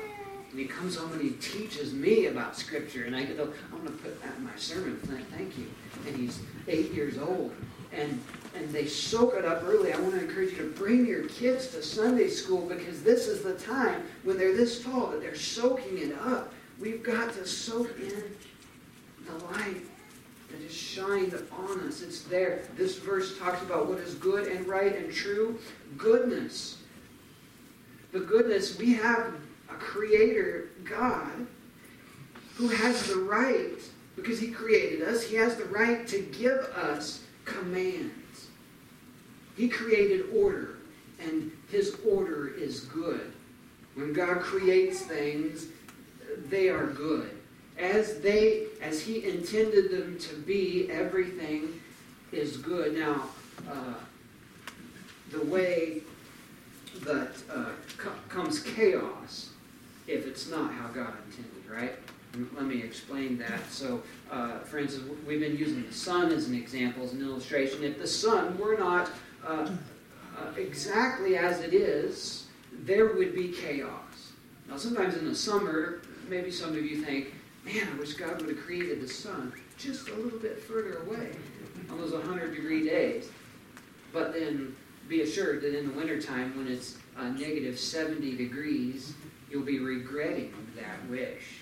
And 0.52 0.60
he 0.60 0.66
comes 0.66 0.96
home 0.96 1.12
and 1.14 1.22
he 1.22 1.32
teaches 1.32 1.94
me 1.94 2.26
about 2.26 2.58
Scripture, 2.58 3.06
and 3.06 3.16
I 3.16 3.24
go, 3.24 3.52
I'm 3.72 3.84
going 3.84 3.98
to 3.98 4.04
put 4.04 4.22
that 4.24 4.36
in 4.38 4.46
my 4.46 4.56
sermon, 4.56 4.98
Flint. 4.98 5.28
Thank 5.30 5.58
you 5.58 5.68
and 6.08 6.16
he's 6.16 6.40
eight 6.68 6.92
years 6.94 7.18
old. 7.18 7.54
And 7.92 8.22
and 8.56 8.70
they 8.72 8.88
soak 8.88 9.36
it 9.36 9.46
up 9.46 9.64
early. 9.64 9.94
I 9.94 10.00
want 10.00 10.16
to 10.16 10.22
encourage 10.22 10.52
you 10.52 10.58
to 10.58 10.70
bring 10.72 11.06
your 11.06 11.26
kids 11.26 11.68
to 11.68 11.84
Sunday 11.84 12.30
school 12.30 12.68
because 12.68 13.04
this 13.04 13.28
is 13.28 13.44
the 13.44 13.54
time 13.54 14.04
when 14.24 14.38
they're 14.38 14.56
this 14.56 14.84
tall 14.84 15.08
that 15.08 15.22
they're 15.22 15.36
soaking 15.36 16.00
it 16.00 16.16
up. 16.20 16.54
We've 16.80 17.04
got 17.04 17.34
to 17.34 17.46
soak 17.46 17.96
in 18.00 18.24
the 19.26 19.46
light 19.46 19.82
that 20.50 20.62
is 20.62 20.74
shined 20.74 21.36
on 21.52 21.80
us. 21.82 22.02
It's 22.02 22.24
there. 22.24 22.64
This 22.76 22.98
verse 22.98 23.38
talks 23.38 23.62
about 23.62 23.88
what 23.88 24.00
is 24.00 24.16
good 24.16 24.48
and 24.48 24.68
right 24.68 24.96
and 24.96 25.14
true. 25.14 25.60
Goodness. 25.98 26.78
The 28.12 28.20
goodness, 28.20 28.80
we 28.80 28.94
have 28.96 29.34
a 29.72 29.76
creator, 29.76 30.70
God, 30.84 31.48
who 32.56 32.68
has 32.70 33.08
the 33.08 33.16
right 33.16 33.80
because 34.16 34.40
he 34.40 34.52
created 34.52 35.02
us, 35.08 35.24
he 35.24 35.36
has 35.38 35.56
the 35.56 35.66
right 35.66 36.06
to 36.08 36.20
give 36.20 36.58
us 36.76 37.24
commands. 37.46 38.48
He 39.56 39.70
created 39.70 40.26
order, 40.36 40.78
and 41.20 41.52
his 41.70 41.98
order 42.08 42.50
is 42.50 42.82
good. 42.82 43.32
When 43.96 44.14
God 44.14 44.40
creates 44.42 45.02
things, 45.02 45.68
they 46.50 46.70
are 46.70 46.88
good. 46.88 47.32
As 47.78 48.20
they 48.20 48.68
as 48.82 49.02
he 49.02 49.24
intended 49.24 49.92
them 49.92 50.18
to 50.20 50.36
be, 50.36 50.90
everything 50.92 51.80
is 52.32 52.58
good. 52.58 52.98
Now, 52.98 53.24
uh, 53.70 53.94
the 55.32 55.44
way 55.46 56.02
that 57.02 57.32
uh, 57.50 57.70
co- 57.98 58.12
comes 58.28 58.60
chaos 58.62 59.49
if 60.10 60.26
it's 60.26 60.50
not 60.50 60.74
how 60.74 60.88
God 60.88 61.14
intended, 61.28 61.70
right? 61.70 61.94
Let 62.56 62.66
me 62.66 62.82
explain 62.82 63.38
that. 63.40 63.70
So, 63.70 64.04
uh, 64.32 64.60
for 64.60 64.78
instance, 64.78 65.10
we've 65.26 65.40
been 65.40 65.58
using 65.58 65.86
the 65.86 65.94
sun 65.94 66.32
as 66.32 66.48
an 66.48 66.56
example, 66.56 67.04
as 67.04 67.14
an 67.14 67.22
illustration. 67.22 67.84
If 67.84 68.00
the 68.00 68.08
sun 68.08 68.58
were 68.58 68.78
not 68.78 69.10
uh, 69.46 69.70
uh, 70.38 70.52
exactly 70.58 71.38
as 71.38 71.62
it 71.62 71.74
is, 71.74 72.48
there 72.84 73.14
would 73.14 73.34
be 73.34 73.50
chaos. 73.50 74.34
Now, 74.68 74.78
sometimes 74.78 75.16
in 75.16 75.26
the 75.26 75.36
summer, 75.36 76.02
maybe 76.28 76.52
some 76.52 76.70
of 76.70 76.86
you 76.86 77.04
think, 77.04 77.34
man, 77.66 77.88
I 77.94 78.00
wish 78.00 78.14
God 78.14 78.40
would 78.42 78.50
have 78.50 78.64
created 78.64 79.02
the 79.02 79.08
sun 79.08 79.52
just 79.78 80.10
a 80.10 80.14
little 80.16 80.40
bit 80.40 80.60
further 80.60 81.00
away 81.00 81.32
on 81.90 81.98
those 81.98 82.14
100 82.14 82.56
degree 82.56 82.88
days. 82.88 83.30
But 84.14 84.34
then 84.34 84.76
be 85.08 85.22
assured 85.22 85.62
that 85.62 85.78
in 85.78 85.88
the 85.88 85.94
wintertime, 85.94 86.56
when 86.56 86.68
it's 86.68 86.98
uh, 87.18 87.30
negative 87.30 87.80
70 87.80 88.38
degrees, 88.38 89.14
you'll 89.50 89.64
be 89.64 89.80
regretting 89.80 90.54
that 90.76 91.10
wish. 91.10 91.60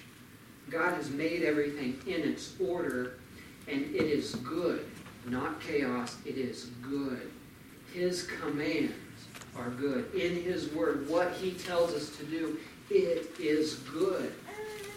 God 0.69 0.93
has 0.95 1.09
made 1.09 1.43
everything 1.43 1.99
in 2.05 2.21
its 2.21 2.53
order, 2.59 3.13
and 3.67 3.83
it 3.95 4.03
is 4.03 4.35
good, 4.35 4.85
not 5.25 5.61
chaos. 5.61 6.17
It 6.25 6.37
is 6.37 6.65
good. 6.81 7.31
His 7.93 8.23
commands 8.23 8.93
are 9.55 9.69
good. 9.69 10.13
In 10.13 10.41
His 10.41 10.71
Word, 10.73 11.07
what 11.09 11.31
He 11.33 11.51
tells 11.51 11.93
us 11.93 12.15
to 12.17 12.25
do, 12.25 12.57
it 12.89 13.27
is 13.39 13.75
good. 13.75 14.33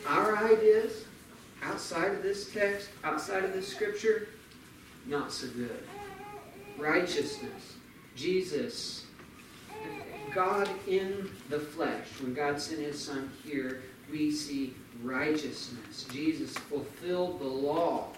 Our 0.07 0.37
ideas, 0.37 1.05
outside 1.63 2.13
of 2.13 2.23
this 2.23 2.53
text, 2.53 2.89
outside 3.05 3.45
of 3.45 3.53
this 3.53 3.69
scripture, 3.69 4.29
not 5.07 5.33
so 5.33 5.47
good. 5.49 5.85
Righteousness, 6.79 7.75
Jesus, 8.17 9.07
God 10.35 10.69
in 10.87 11.31
the 11.49 11.59
flesh, 11.59 12.07
when 12.21 12.35
God 12.35 12.61
sent 12.61 12.81
His 12.81 13.03
Son 13.03 13.31
here, 13.45 13.83
we 14.11 14.31
see 14.31 14.75
righteousness. 15.03 16.07
Jesus 16.13 16.53
fulfilled 16.53 17.41
the 17.41 17.45
law. 17.45 18.09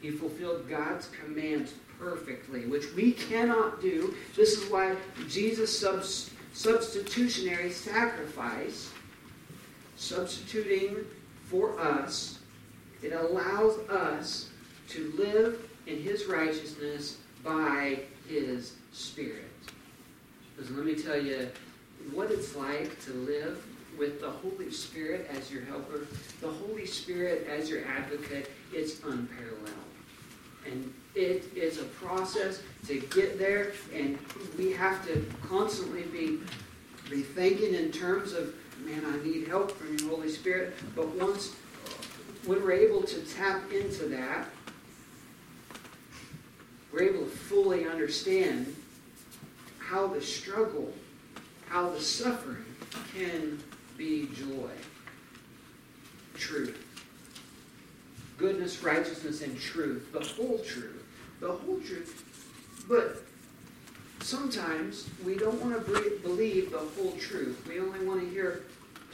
He 0.00 0.10
fulfilled 0.10 0.68
God's 0.68 1.08
commands 1.08 1.74
perfectly, 1.98 2.66
which 2.66 2.92
we 2.94 3.12
cannot 3.12 3.80
do. 3.80 4.14
This 4.34 4.54
is 4.56 4.70
why 4.70 4.96
Jesus' 5.28 5.78
subs- 5.78 6.30
substitutionary 6.52 7.70
sacrifice, 7.70 8.90
substituting 9.96 11.04
for 11.46 11.78
us, 11.78 12.38
it 13.02 13.12
allows 13.12 13.78
us 13.88 14.48
to 14.88 15.12
live 15.16 15.68
in 15.86 16.02
His 16.02 16.26
righteousness 16.26 17.18
by 17.42 18.00
His 18.28 18.74
Spirit. 18.92 19.49
Let 20.68 20.84
me 20.84 20.94
tell 20.94 21.20
you 21.20 21.48
what 22.12 22.30
it's 22.30 22.54
like 22.54 23.02
to 23.04 23.12
live 23.12 23.64
with 23.98 24.20
the 24.20 24.30
Holy 24.30 24.70
Spirit 24.70 25.28
as 25.34 25.50
your 25.50 25.64
helper, 25.64 26.06
the 26.42 26.50
Holy 26.50 26.84
Spirit 26.84 27.46
as 27.48 27.70
your 27.70 27.84
advocate, 27.86 28.50
it's 28.72 29.02
unparalleled. 29.02 29.68
And 30.66 30.92
it 31.14 31.44
is 31.56 31.78
a 31.78 31.84
process 31.84 32.62
to 32.86 33.00
get 33.00 33.38
there, 33.38 33.72
and 33.94 34.18
we 34.58 34.72
have 34.72 35.04
to 35.06 35.24
constantly 35.48 36.02
be, 36.02 36.40
be 37.08 37.22
thinking 37.22 37.74
in 37.74 37.90
terms 37.90 38.34
of, 38.34 38.54
man, 38.84 39.02
I 39.06 39.26
need 39.26 39.48
help 39.48 39.72
from 39.72 39.96
your 39.96 40.10
Holy 40.10 40.28
Spirit. 40.28 40.74
But 40.94 41.08
once, 41.16 41.54
when 42.44 42.62
we're 42.62 42.72
able 42.72 43.02
to 43.02 43.20
tap 43.22 43.72
into 43.72 44.04
that, 44.08 44.46
we're 46.92 47.02
able 47.02 47.24
to 47.24 47.30
fully 47.30 47.86
understand 47.86 48.74
how 49.90 50.06
the 50.06 50.22
struggle, 50.22 50.92
how 51.68 51.90
the 51.90 52.00
suffering 52.00 52.64
can 53.12 53.58
be 53.98 54.28
joy, 54.32 54.70
truth, 56.34 56.86
goodness, 58.38 58.84
righteousness, 58.84 59.42
and 59.42 59.58
truth, 59.60 60.12
the 60.12 60.20
whole 60.20 60.58
truth, 60.58 61.04
the 61.40 61.50
whole 61.50 61.80
truth. 61.80 62.24
But 62.88 63.22
sometimes 64.20 65.10
we 65.26 65.34
don't 65.34 65.60
want 65.60 65.74
to 65.74 66.20
believe 66.22 66.70
the 66.70 66.78
whole 66.78 67.12
truth. 67.18 67.66
We 67.68 67.80
only 67.80 68.06
want 68.06 68.20
to 68.20 68.30
hear 68.30 68.62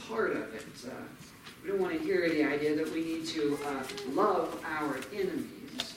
part 0.07 0.31
of 0.31 0.53
it. 0.53 0.63
Uh, 0.85 0.91
we 1.63 1.69
don't 1.69 1.81
want 1.81 1.97
to 1.97 1.99
hear 1.99 2.29
the 2.29 2.43
idea 2.43 2.75
that 2.75 2.93
we 2.93 3.03
need 3.03 3.25
to 3.27 3.57
uh, 3.65 3.83
love 4.11 4.63
our 4.63 4.99
enemies. 5.11 5.95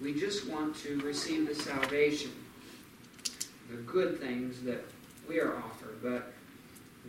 We 0.00 0.14
just 0.14 0.48
want 0.48 0.76
to 0.84 0.98
receive 1.00 1.48
the 1.48 1.54
salvation, 1.56 2.30
the 3.70 3.76
good 3.82 4.20
things 4.20 4.60
that 4.62 4.84
we 5.28 5.40
are 5.40 5.56
offered. 5.56 6.02
But 6.02 6.32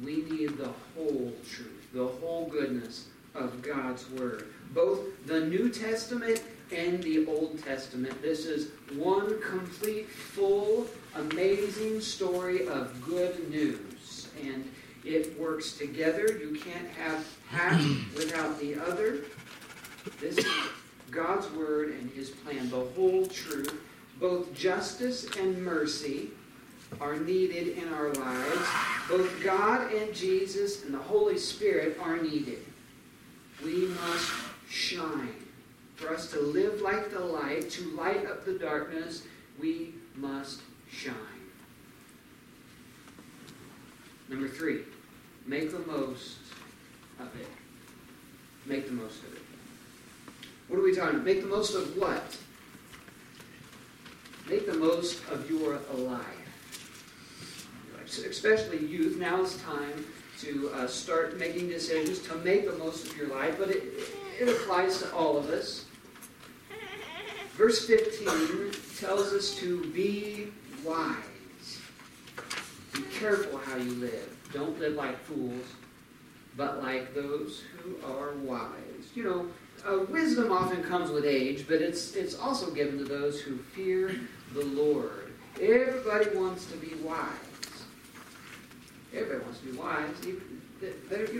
we 0.03 0.23
need 0.23 0.57
the 0.57 0.71
whole 0.95 1.33
truth, 1.49 1.87
the 1.93 2.07
whole 2.07 2.47
goodness 2.47 3.07
of 3.35 3.61
God's 3.61 4.09
Word. 4.11 4.47
Both 4.73 5.25
the 5.25 5.41
New 5.41 5.69
Testament 5.69 6.41
and 6.71 7.01
the 7.03 7.25
Old 7.27 7.61
Testament. 7.63 8.21
This 8.21 8.45
is 8.45 8.71
one 8.95 9.41
complete, 9.41 10.09
full, 10.09 10.87
amazing 11.15 12.01
story 12.01 12.67
of 12.67 13.01
good 13.01 13.49
news. 13.49 14.29
And 14.43 14.69
it 15.03 15.37
works 15.39 15.73
together. 15.73 16.37
You 16.39 16.57
can't 16.59 16.87
have 16.89 17.25
half 17.49 17.81
without 18.15 18.59
the 18.59 18.75
other. 18.75 19.21
This 20.19 20.37
is 20.37 20.45
God's 21.09 21.49
Word 21.51 21.89
and 21.89 22.09
His 22.11 22.29
plan, 22.29 22.69
the 22.69 22.85
whole 22.95 23.25
truth, 23.25 23.73
both 24.19 24.53
justice 24.53 25.25
and 25.37 25.63
mercy 25.63 26.31
are 26.99 27.17
needed 27.17 27.77
in 27.77 27.93
our 27.93 28.09
lives. 28.13 28.67
Both 29.07 29.43
God 29.43 29.91
and 29.93 30.13
Jesus 30.13 30.83
and 30.83 30.93
the 30.93 30.99
Holy 30.99 31.37
Spirit 31.37 31.97
are 32.01 32.17
needed. 32.17 32.59
We 33.63 33.87
must 33.87 34.31
shine. 34.69 35.35
For 35.95 36.13
us 36.13 36.31
to 36.31 36.39
live 36.39 36.81
like 36.81 37.11
the 37.11 37.19
light, 37.19 37.69
to 37.71 37.83
light 37.91 38.25
up 38.25 38.43
the 38.45 38.53
darkness, 38.53 39.23
we 39.59 39.93
must 40.15 40.61
shine. 40.91 41.15
Number 44.27 44.47
three, 44.47 44.81
make 45.45 45.71
the 45.71 45.79
most 45.79 46.37
of 47.19 47.27
it. 47.39 47.47
Make 48.65 48.87
the 48.87 48.93
most 48.93 49.23
of 49.23 49.33
it. 49.35 49.41
What 50.67 50.79
are 50.79 50.83
we 50.83 50.95
talking 50.95 51.15
about? 51.15 51.25
Make 51.25 51.41
the 51.41 51.47
most 51.47 51.75
of 51.75 51.97
what? 51.97 52.37
Make 54.49 54.65
the 54.65 54.77
most 54.77 55.21
of 55.29 55.49
your 55.49 55.79
life 55.93 56.40
especially 58.19 58.85
youth, 58.85 59.17
now 59.17 59.41
is 59.41 59.57
time 59.57 60.05
to 60.39 60.71
uh, 60.73 60.87
start 60.87 61.37
making 61.37 61.69
decisions 61.69 62.19
to 62.19 62.35
make 62.37 62.65
the 62.65 62.77
most 62.77 63.07
of 63.07 63.17
your 63.17 63.27
life, 63.27 63.55
but 63.59 63.69
it, 63.69 63.83
it 64.39 64.49
applies 64.49 64.99
to 65.01 65.13
all 65.13 65.37
of 65.37 65.49
us. 65.49 65.85
Verse 67.53 67.85
15 67.85 68.71
tells 68.97 69.33
us 69.33 69.55
to 69.57 69.85
be 69.91 70.47
wise. 70.83 71.15
Be 72.93 73.03
careful 73.19 73.59
how 73.59 73.77
you 73.77 73.91
live. 73.91 74.37
Don't 74.51 74.79
live 74.79 74.95
like 74.95 75.19
fools, 75.19 75.65
but 76.57 76.81
like 76.81 77.13
those 77.13 77.61
who 77.77 77.95
are 78.05 78.33
wise. 78.37 79.11
You 79.13 79.23
know, 79.23 79.47
uh, 79.87 80.05
wisdom 80.09 80.51
often 80.51 80.83
comes 80.83 81.11
with 81.11 81.25
age, 81.25 81.65
but 81.67 81.81
it's, 81.81 82.15
it's 82.15 82.35
also 82.35 82.71
given 82.71 82.97
to 82.97 83.03
those 83.03 83.39
who 83.39 83.57
fear 83.57 84.19
the 84.53 84.65
Lord. 84.65 85.31
Everybody 85.61 86.35
wants 86.35 86.65
to 86.71 86.77
be 86.77 86.95
wise. 87.03 87.50
Everybody 89.13 89.43
wants 89.43 89.59
to 89.59 89.65
be 89.65 89.77
wise. 89.77 90.09
You, 90.25 90.41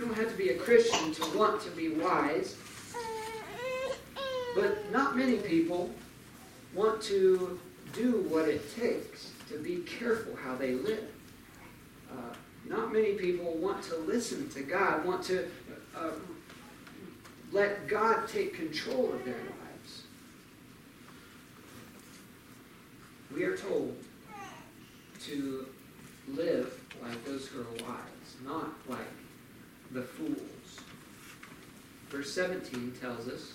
don't 0.00 0.14
have 0.14 0.30
to 0.30 0.36
be 0.36 0.50
a 0.50 0.56
Christian 0.56 1.12
to 1.14 1.38
want 1.38 1.62
to 1.62 1.70
be 1.70 1.88
wise. 1.90 2.56
But 4.54 4.90
not 4.92 5.16
many 5.16 5.38
people 5.38 5.90
want 6.74 7.00
to 7.02 7.58
do 7.94 8.26
what 8.28 8.48
it 8.48 8.74
takes 8.74 9.30
to 9.48 9.58
be 9.58 9.76
careful 9.78 10.36
how 10.36 10.54
they 10.54 10.74
live. 10.74 11.08
Uh, 12.10 12.34
not 12.68 12.92
many 12.92 13.14
people 13.14 13.54
want 13.54 13.82
to 13.84 13.96
listen 13.96 14.48
to 14.50 14.60
God, 14.62 15.04
want 15.04 15.22
to 15.24 15.48
uh, 15.96 16.10
let 17.52 17.88
God 17.88 18.28
take 18.28 18.54
control 18.54 19.12
of 19.12 19.24
their 19.24 19.34
lives. 19.34 20.02
We 23.34 23.44
are 23.44 23.56
told 23.56 23.96
to 25.24 25.66
live 26.28 26.81
like 27.02 27.24
those 27.24 27.46
who 27.46 27.60
are 27.60 27.88
wise, 27.88 28.36
not 28.44 28.70
like 28.88 29.00
the 29.90 30.02
fools. 30.02 30.80
Verse 32.08 32.32
17 32.32 32.94
tells 33.00 33.28
us 33.28 33.52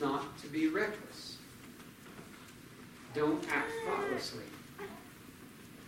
not 0.00 0.38
to 0.38 0.48
be 0.48 0.68
reckless. 0.68 1.38
Don't 3.14 3.44
act 3.50 3.70
thoughtlessly. 3.86 4.44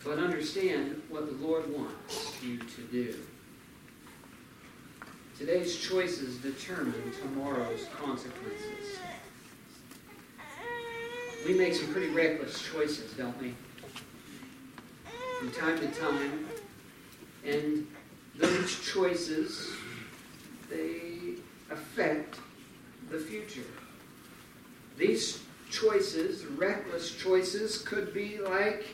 But 0.04 0.18
understand 0.18 1.02
what 1.08 1.26
the 1.26 1.46
Lord 1.46 1.70
wants 1.72 2.42
you 2.42 2.58
to 2.58 2.82
do. 2.90 3.14
Today's 5.38 5.76
choices 5.76 6.36
determine 6.38 7.12
tomorrow's 7.20 7.86
consequences. 7.96 8.98
We 11.46 11.54
make 11.54 11.74
some 11.74 11.92
pretty 11.92 12.08
reckless 12.08 12.62
choices, 12.62 13.12
don't 13.12 13.40
we? 13.40 13.54
From 15.40 15.50
time 15.52 15.78
to 15.78 15.86
time. 15.98 16.46
And 17.46 17.86
those 18.36 18.78
choices, 18.92 19.72
they 20.68 21.36
affect 21.70 22.38
the 23.08 23.18
future. 23.18 23.64
These 24.98 25.42
choices, 25.70 26.44
reckless 26.44 27.14
choices, 27.16 27.78
could 27.78 28.12
be 28.12 28.38
like 28.38 28.88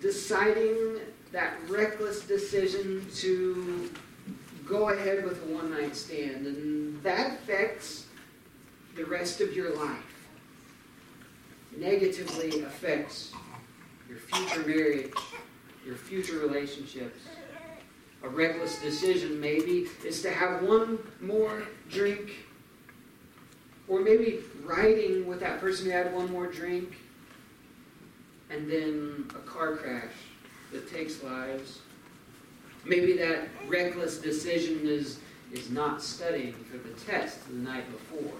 deciding 0.00 1.00
that 1.32 1.54
reckless 1.68 2.20
decision 2.20 3.04
to 3.16 3.90
go 4.64 4.90
ahead 4.90 5.24
with 5.24 5.42
a 5.42 5.54
one 5.54 5.72
night 5.72 5.96
stand, 5.96 6.46
and 6.46 7.02
that 7.02 7.32
affects 7.32 8.06
the 8.94 9.04
rest 9.04 9.40
of 9.40 9.54
your 9.54 9.74
life. 9.74 10.28
Negatively 11.76 12.62
affects 12.62 13.32
your 14.08 14.18
future 14.18 14.66
marriage, 14.66 15.12
your 15.84 15.96
future 15.96 16.38
relationships. 16.38 17.20
A 18.22 18.28
reckless 18.28 18.80
decision, 18.80 19.40
maybe, 19.40 19.88
is 20.04 20.22
to 20.22 20.30
have 20.30 20.62
one 20.62 20.98
more 21.20 21.62
drink, 21.90 22.30
or 23.88 24.00
maybe 24.00 24.40
riding 24.64 25.26
with 25.26 25.40
that 25.40 25.60
person 25.60 25.86
who 25.86 25.92
had 25.92 26.12
one 26.12 26.30
more 26.32 26.46
drink, 26.46 26.96
and 28.50 28.70
then 28.70 29.28
a 29.30 29.48
car 29.48 29.76
crash 29.76 30.12
that 30.72 30.90
takes 30.90 31.22
lives. 31.22 31.80
Maybe 32.84 33.16
that 33.18 33.48
reckless 33.68 34.18
decision 34.18 34.80
is, 34.84 35.18
is 35.52 35.70
not 35.70 36.02
studying 36.02 36.54
for 36.70 36.78
the 36.78 36.94
test 37.00 37.46
the 37.48 37.54
night 37.54 37.84
before. 37.90 38.38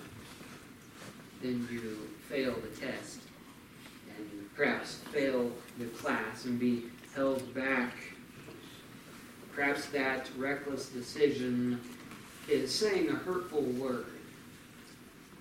Then 1.43 1.69
you 1.71 2.09
fail 2.29 2.55
the 2.55 2.81
test 2.81 3.21
perhaps 4.55 4.97
fail 5.13 5.51
the 5.79 5.87
class 5.87 6.45
and 6.45 6.59
be 6.59 6.85
held 7.15 7.55
back. 7.55 7.95
Perhaps 9.55 9.87
that 9.87 10.29
reckless 10.37 10.89
decision 10.89 11.81
is 12.49 12.75
saying 12.75 13.09
a 13.09 13.15
hurtful 13.15 13.63
word 13.63 14.07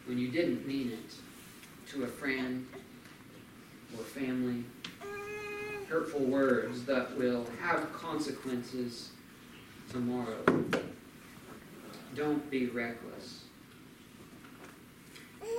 when 0.05 0.17
you 0.17 0.29
didn't 0.29 0.65
mean 0.67 0.91
it 0.91 1.91
to 1.91 2.03
a 2.03 2.07
friend 2.07 2.65
or 3.97 4.03
family 4.03 4.63
hurtful 5.87 6.21
words 6.21 6.83
that 6.85 7.15
will 7.17 7.45
have 7.61 7.91
consequences 7.93 9.11
tomorrow. 9.91 10.43
Don't 12.15 12.49
be 12.49 12.67
reckless. 12.67 13.43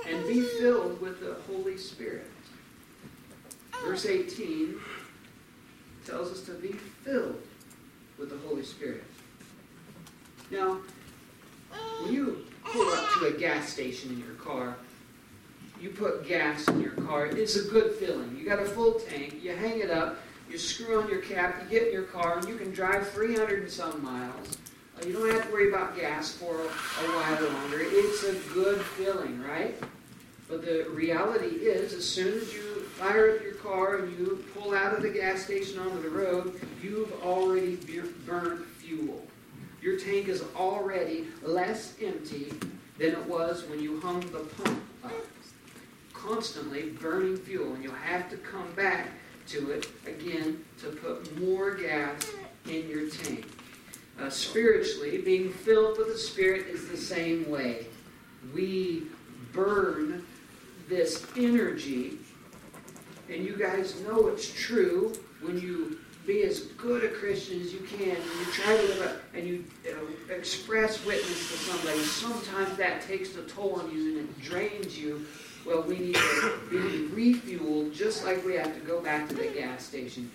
And 0.05 0.27
be 0.27 0.41
filled 0.41 0.99
with 0.99 1.21
the 1.21 1.37
Holy 1.47 1.77
Spirit. 1.77 2.29
Verse 3.83 4.05
18 4.05 4.75
tells 6.05 6.31
us 6.31 6.41
to 6.41 6.51
be 6.51 6.73
filled 7.03 7.41
with 8.17 8.29
the 8.29 8.37
Holy 8.47 8.63
Spirit. 8.63 9.03
Now, 10.49 10.79
when 12.01 12.13
you 12.13 12.45
pull 12.63 12.89
up 12.93 13.09
to 13.13 13.25
a 13.27 13.31
gas 13.31 13.69
station 13.69 14.11
in 14.11 14.19
your 14.19 14.35
car, 14.35 14.77
you 15.79 15.89
put 15.89 16.27
gas 16.27 16.67
in 16.67 16.81
your 16.81 16.91
car. 16.91 17.27
It's 17.27 17.55
a 17.55 17.63
good 17.69 17.93
feeling. 17.95 18.35
You 18.37 18.45
got 18.45 18.59
a 18.59 18.65
full 18.65 18.93
tank, 18.93 19.39
you 19.41 19.55
hang 19.55 19.79
it 19.79 19.91
up, 19.91 20.17
you 20.49 20.57
screw 20.57 21.01
on 21.01 21.09
your 21.09 21.21
cap, 21.21 21.61
you 21.63 21.69
get 21.69 21.87
in 21.87 21.93
your 21.93 22.03
car, 22.03 22.37
and 22.37 22.47
you 22.47 22.55
can 22.55 22.71
drive 22.71 23.09
300 23.09 23.63
and 23.63 23.71
some 23.71 24.03
miles. 24.03 24.57
Uh, 24.97 25.05
you 25.05 25.13
don't 25.13 25.29
have 25.31 25.45
to 25.45 25.51
worry 25.51 25.69
about 25.69 25.95
gas 25.95 26.31
for 26.31 26.55
a, 26.55 26.63
a 26.63 26.67
while 26.67 27.51
longer. 27.53 27.79
It's 27.81 28.23
a 28.23 28.33
good 28.53 28.81
feeling, 28.81 29.43
right? 29.43 29.75
But 30.47 30.65
the 30.65 30.87
reality 30.89 31.47
is, 31.47 31.93
as 31.93 32.09
soon 32.09 32.39
as 32.39 32.53
you 32.53 32.86
fire 32.97 33.35
up 33.35 33.43
your 33.43 33.53
car 33.55 33.97
and 33.97 34.17
you 34.17 34.43
pull 34.55 34.73
out 34.73 34.93
of 34.93 35.01
the 35.01 35.09
gas 35.09 35.43
station 35.43 35.79
onto 35.79 36.01
the 36.01 36.09
road, 36.09 36.59
you've 36.81 37.13
already 37.23 37.75
burned 38.25 38.65
fuel. 38.65 39.23
Your 39.81 39.99
tank 39.99 40.27
is 40.27 40.43
already 40.55 41.27
less 41.43 41.93
empty 42.01 42.51
than 42.97 43.11
it 43.11 43.25
was 43.25 43.65
when 43.65 43.79
you 43.79 43.99
hung 43.99 44.21
the 44.31 44.39
pump 44.39 44.81
up 45.03 45.13
constantly 46.27 46.89
burning 46.89 47.37
fuel, 47.37 47.73
and 47.73 47.83
you'll 47.83 47.93
have 47.93 48.29
to 48.29 48.37
come 48.37 48.69
back 48.73 49.09
to 49.47 49.71
it 49.71 49.87
again 50.05 50.63
to 50.79 50.87
put 50.87 51.39
more 51.39 51.75
gas 51.75 52.29
in 52.67 52.89
your 52.89 53.09
tank. 53.09 53.45
Uh, 54.19 54.29
spiritually, 54.29 55.19
being 55.19 55.51
filled 55.51 55.97
with 55.97 56.07
the 56.07 56.17
Spirit 56.17 56.67
is 56.67 56.87
the 56.87 56.97
same 56.97 57.49
way. 57.49 57.85
We 58.53 59.03
burn 59.53 60.25
this 60.89 61.25
energy, 61.37 62.17
and 63.29 63.43
you 63.43 63.55
guys 63.55 64.01
know 64.01 64.27
it's 64.27 64.51
true 64.53 65.13
when 65.41 65.59
you 65.59 65.99
be 66.25 66.43
as 66.43 66.61
good 66.77 67.05
a 67.05 67.09
Christian 67.09 67.61
as 67.61 67.73
you 67.73 67.79
can, 67.79 68.09
and 68.09 68.17
you 68.17 68.45
try 68.51 68.75
to 68.75 68.83
live 68.83 69.01
up, 69.03 69.21
and 69.33 69.47
you 69.47 69.63
uh, 69.89 70.33
express 70.33 71.05
witness 71.05 71.51
to 71.51 71.57
somebody. 71.57 71.99
Sometimes 71.99 72.75
that 72.77 73.01
takes 73.01 73.35
a 73.37 73.43
toll 73.43 73.79
on 73.81 73.91
you, 73.91 74.19
and 74.19 74.29
it 74.29 74.41
drains 74.41 74.99
you 74.99 75.25
well, 75.67 75.81
we 75.81 75.99
need 75.99 76.15
to 76.15 76.59
be 76.69 77.33
refueled 77.33 77.93
just 77.93 78.23
like 78.23 78.45
we 78.45 78.55
have 78.55 78.73
to 78.73 78.79
go 78.79 79.01
back 79.01 79.27
to 79.27 79.35
the 79.35 79.47
gas 79.47 79.83
station, 79.83 80.31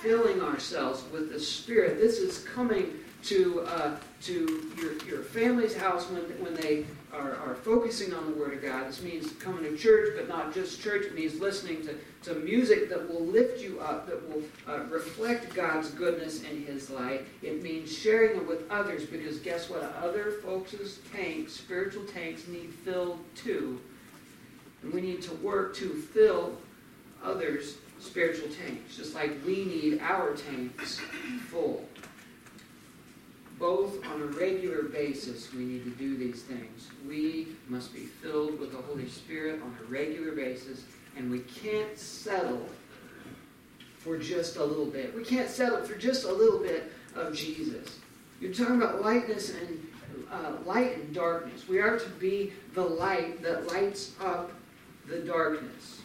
filling 0.00 0.40
ourselves 0.40 1.04
with 1.12 1.30
the 1.30 1.38
Spirit. 1.38 1.98
This 1.98 2.18
is 2.18 2.38
coming 2.44 2.94
to 3.24 3.60
uh, 3.60 3.96
to 4.22 4.72
your, 4.78 4.94
your 5.06 5.22
family's 5.22 5.76
house 5.76 6.08
when, 6.10 6.22
when 6.42 6.54
they 6.54 6.86
are, 7.12 7.36
are 7.36 7.54
focusing 7.54 8.14
on 8.14 8.26
the 8.26 8.32
Word 8.32 8.54
of 8.54 8.62
God. 8.62 8.88
This 8.88 9.02
means 9.02 9.32
coming 9.32 9.64
to 9.64 9.76
church, 9.76 10.14
but 10.16 10.28
not 10.28 10.54
just 10.54 10.80
church. 10.82 11.04
It 11.04 11.14
means 11.14 11.40
listening 11.40 11.82
to, 11.86 11.94
to 12.24 12.40
music 12.40 12.88
that 12.88 13.08
will 13.08 13.24
lift 13.24 13.60
you 13.60 13.80
up, 13.80 14.06
that 14.06 14.28
will 14.28 14.42
uh, 14.66 14.84
reflect 14.84 15.54
God's 15.54 15.90
goodness 15.90 16.42
and 16.44 16.66
His 16.66 16.90
light. 16.90 17.26
It 17.42 17.62
means 17.62 17.96
sharing 17.96 18.38
it 18.38 18.46
with 18.46 18.70
others 18.70 19.04
because 19.04 19.38
guess 19.38 19.68
what? 19.68 19.82
Other 20.02 20.32
folks' 20.42 20.98
tanks, 21.12 21.52
spiritual 21.52 22.04
tanks, 22.04 22.48
need 22.48 22.72
filled 22.84 23.18
too 23.34 23.80
and 24.82 24.92
we 24.92 25.00
need 25.00 25.22
to 25.22 25.32
work 25.36 25.74
to 25.76 25.88
fill 25.88 26.52
others' 27.24 27.76
spiritual 28.00 28.48
tanks, 28.48 28.96
just 28.96 29.14
like 29.14 29.32
we 29.46 29.64
need 29.64 30.00
our 30.00 30.34
tanks 30.34 31.00
full. 31.48 31.84
Both 33.62 34.04
on 34.06 34.20
a 34.20 34.26
regular 34.26 34.82
basis, 34.82 35.54
we 35.54 35.62
need 35.62 35.84
to 35.84 35.90
do 35.90 36.16
these 36.16 36.42
things. 36.42 36.90
We 37.06 37.46
must 37.68 37.94
be 37.94 38.00
filled 38.00 38.58
with 38.58 38.72
the 38.72 38.78
Holy 38.78 39.08
Spirit 39.08 39.62
on 39.62 39.76
a 39.80 39.84
regular 39.84 40.32
basis, 40.32 40.82
and 41.16 41.30
we 41.30 41.38
can't 41.38 41.96
settle 41.96 42.66
for 43.98 44.18
just 44.18 44.56
a 44.56 44.64
little 44.64 44.86
bit. 44.86 45.14
We 45.14 45.22
can't 45.22 45.48
settle 45.48 45.80
for 45.84 45.94
just 45.94 46.24
a 46.24 46.32
little 46.32 46.58
bit 46.58 46.92
of 47.14 47.36
Jesus. 47.36 48.00
You're 48.40 48.52
talking 48.52 48.82
about 48.82 49.00
lightness 49.00 49.50
and 49.54 49.86
uh, 50.32 50.54
light 50.66 50.96
and 50.96 51.14
darkness. 51.14 51.68
We 51.68 51.78
are 51.78 52.00
to 52.00 52.08
be 52.08 52.52
the 52.74 52.82
light 52.82 53.44
that 53.44 53.68
lights 53.68 54.10
up 54.20 54.50
the 55.06 55.20
darkness. 55.20 56.00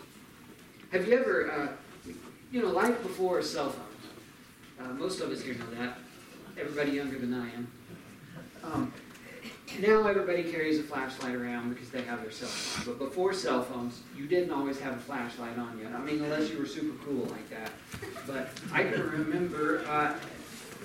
Have 0.91 1.07
you 1.07 1.17
ever, 1.17 1.51
uh, 1.51 2.11
you 2.51 2.61
know, 2.61 2.69
life 2.69 3.01
before 3.01 3.39
a 3.39 3.43
cell 3.43 3.71
phones? 3.71 3.83
Uh, 4.79 4.93
most 4.93 5.21
of 5.21 5.31
us 5.31 5.41
here 5.41 5.55
know 5.55 5.71
that. 5.79 5.97
Everybody 6.59 6.91
younger 6.91 7.19
than 7.19 7.35
I 7.35 7.49
am. 7.53 7.67
Um, 8.63 8.93
now 9.79 10.07
everybody 10.07 10.43
carries 10.43 10.79
a 10.79 10.83
flashlight 10.83 11.35
around 11.35 11.69
because 11.69 11.91
they 11.91 12.01
have 12.01 12.23
their 12.23 12.31
cell 12.31 12.49
phone. 12.49 12.95
But 12.97 13.05
before 13.05 13.31
cell 13.33 13.61
phones, 13.63 14.01
you 14.15 14.25
didn't 14.25 14.51
always 14.51 14.79
have 14.79 14.93
a 14.93 14.99
flashlight 14.99 15.57
on 15.59 15.77
you. 15.77 15.87
I 15.87 15.99
mean, 15.99 16.23
unless 16.23 16.49
you 16.49 16.57
were 16.57 16.65
super 16.65 16.97
cool 17.05 17.25
like 17.25 17.47
that. 17.51 17.71
But 18.25 18.49
I 18.73 18.83
can 18.85 19.07
remember 19.07 19.85
uh, 19.87 20.15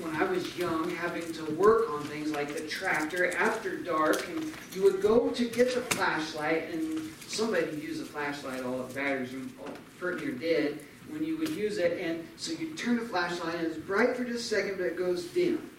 when 0.01 0.15
I 0.17 0.25
was 0.25 0.59
young 0.59 0.91
having 0.91 1.33
to 1.33 1.45
work 1.53 1.89
on 1.89 2.03
things 2.05 2.33
like 2.33 2.55
the 2.55 2.67
tractor 2.69 3.35
after 3.37 3.79
dark, 3.79 4.29
and 4.29 4.53
you 4.75 4.83
would 4.83 5.01
go 5.01 5.31
to 5.31 5.49
get 5.49 5.75
the 5.75 5.81
flashlight, 5.81 6.71
and 6.71 7.01
somebody 7.29 7.75
used 7.79 8.03
a 8.03 8.05
flashlight, 8.05 8.63
all 8.63 8.77
the 8.77 8.95
batteries 8.95 9.33
were 9.33 9.73
pretty 9.99 10.27
near 10.27 10.35
dead 10.35 10.79
when 11.13 11.23
you 11.23 11.37
would 11.37 11.51
use 11.51 11.79
it, 11.79 12.01
and 12.01 12.27
so 12.37 12.53
you 12.53 12.75
turn 12.75 12.97
the 12.97 13.03
flashlight, 13.03 13.55
and 13.55 13.67
it's 13.67 13.77
bright 13.77 14.17
for 14.17 14.25
just 14.25 14.53
a 14.53 14.55
second, 14.57 14.79
but 14.79 14.87
it 14.87 14.97
goes 14.97 15.25
dim. 15.27 15.71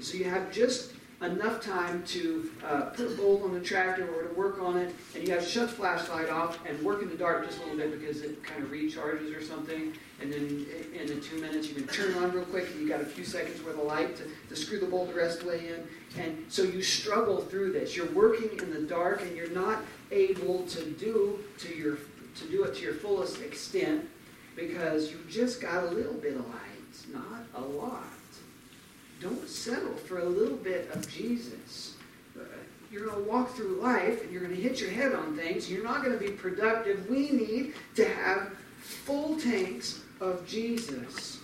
So 0.00 0.16
you 0.16 0.24
have 0.24 0.50
just 0.50 0.92
enough 1.20 1.60
time 1.60 2.04
to 2.04 2.50
uh, 2.64 2.82
put 2.82 3.06
a 3.06 3.14
bolt 3.16 3.42
on 3.42 3.52
the 3.52 3.60
tractor 3.60 4.08
or 4.14 4.28
to 4.28 4.34
work 4.34 4.60
on 4.60 4.78
it, 4.78 4.94
and 5.14 5.26
you 5.26 5.34
have 5.34 5.42
to 5.42 5.48
shut 5.48 5.68
the 5.68 5.74
flashlight 5.74 6.30
off 6.30 6.58
and 6.66 6.80
work 6.82 7.02
in 7.02 7.08
the 7.08 7.16
dark 7.16 7.44
just 7.44 7.58
a 7.58 7.62
little 7.62 7.76
bit 7.76 7.98
because 7.98 8.22
it 8.22 8.42
kind 8.44 8.62
of 8.62 8.70
recharges 8.70 9.36
or 9.36 9.42
something. 9.42 9.92
And 10.20 10.32
then 10.32 10.66
in 10.94 11.06
the 11.06 11.20
two 11.20 11.40
minutes, 11.40 11.68
you 11.68 11.74
can 11.74 11.86
turn 11.88 12.12
it 12.12 12.16
on 12.16 12.32
real 12.32 12.44
quick, 12.44 12.68
and 12.70 12.80
you 12.80 12.88
got 12.88 13.00
a 13.00 13.04
few 13.04 13.24
seconds 13.24 13.62
worth 13.62 13.78
of 13.78 13.84
light 13.84 14.16
to, 14.16 14.24
to 14.48 14.56
screw 14.56 14.78
the 14.78 14.86
bolt 14.86 15.08
the 15.08 15.14
rest 15.14 15.40
of 15.40 15.44
the 15.44 15.50
way 15.50 15.68
in. 15.68 16.22
And 16.22 16.44
so 16.48 16.62
you 16.62 16.82
struggle 16.82 17.40
through 17.40 17.72
this. 17.72 17.96
You're 17.96 18.10
working 18.12 18.56
in 18.58 18.72
the 18.72 18.82
dark, 18.82 19.22
and 19.22 19.36
you're 19.36 19.50
not 19.50 19.82
able 20.10 20.64
to 20.66 20.84
do 20.92 21.40
to 21.58 21.74
your 21.74 21.98
to 22.36 22.44
do 22.48 22.62
it 22.62 22.76
to 22.76 22.82
your 22.82 22.94
fullest 22.94 23.40
extent 23.40 24.08
because 24.58 25.12
you've 25.12 25.28
just 25.28 25.60
got 25.60 25.84
a 25.84 25.86
little 25.86 26.14
bit 26.14 26.34
of 26.34 26.44
light, 26.48 27.12
not 27.12 27.44
a 27.54 27.60
lot. 27.60 28.02
Don't 29.20 29.48
settle 29.48 29.94
for 29.94 30.18
a 30.18 30.24
little 30.24 30.56
bit 30.56 30.90
of 30.92 31.08
Jesus. 31.08 31.94
Uh, 32.36 32.42
you're 32.90 33.06
going 33.06 33.24
to 33.24 33.30
walk 33.30 33.54
through 33.54 33.80
life 33.80 34.22
and 34.22 34.32
you're 34.32 34.42
going 34.42 34.54
to 34.54 34.60
hit 34.60 34.80
your 34.80 34.90
head 34.90 35.14
on 35.14 35.36
things. 35.36 35.70
You're 35.70 35.84
not 35.84 36.02
going 36.04 36.18
to 36.18 36.24
be 36.24 36.32
productive. 36.32 37.08
We 37.08 37.30
need 37.30 37.74
to 37.94 38.08
have 38.08 38.52
full 38.80 39.38
tanks 39.38 40.00
of 40.20 40.44
Jesus. 40.46 41.38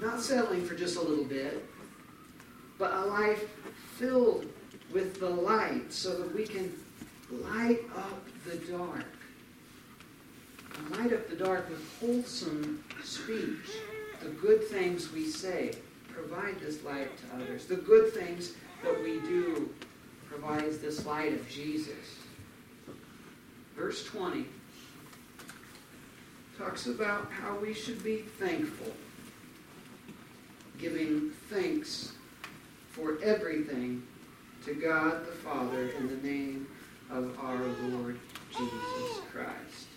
not 0.00 0.20
settling 0.20 0.64
for 0.64 0.74
just 0.74 0.96
a 0.96 1.00
little 1.00 1.24
bit, 1.24 1.64
but 2.78 2.92
a 2.92 3.04
life 3.04 3.44
filled 3.98 4.46
with 4.92 5.20
the 5.20 5.28
light 5.30 5.92
so 5.92 6.18
that 6.18 6.34
we 6.34 6.44
can 6.44 6.72
light 7.30 7.80
up 7.96 8.24
the 8.46 8.56
dark. 8.72 9.04
Light 10.88 11.12
up 11.12 11.28
the 11.28 11.36
dark 11.36 11.68
with 11.68 11.82
wholesome 12.00 12.82
speech, 13.04 13.70
the 14.22 14.28
good 14.28 14.64
things 14.64 15.12
we 15.12 15.26
say, 15.26 15.72
provide 16.08 16.58
this 16.60 16.82
light 16.84 17.10
to 17.18 17.36
others. 17.36 17.66
The 17.66 17.76
good 17.76 18.12
things 18.12 18.52
that 18.82 19.02
we 19.02 19.20
do 19.20 19.70
provides 20.28 20.78
this 20.78 21.06
light 21.06 21.32
of 21.32 21.48
Jesus. 21.48 22.18
Verse 23.76 24.04
20 24.04 24.46
talks 26.58 26.86
about 26.86 27.30
how 27.30 27.56
we 27.56 27.72
should 27.72 28.02
be 28.04 28.18
thankful, 28.18 28.92
giving 30.78 31.30
thanks 31.48 32.12
for 32.90 33.18
everything 33.22 34.02
to 34.66 34.74
God 34.74 35.26
the 35.26 35.32
Father 35.32 35.88
in 35.90 36.08
the 36.08 36.28
name 36.28 36.66
of 37.10 37.38
our 37.40 37.64
Lord 37.88 38.18
Jesus 38.50 39.20
Christ. 39.32 39.89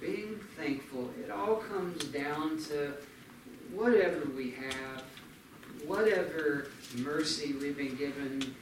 Being 0.00 0.40
thankful, 0.56 1.10
it 1.22 1.30
all 1.30 1.56
comes 1.56 2.04
down 2.04 2.58
to 2.64 2.94
whatever 3.74 4.24
we 4.34 4.52
have, 4.52 5.02
whatever 5.86 6.68
mercy 6.96 7.52
we've 7.52 7.76
been 7.76 7.96
given 7.96 8.54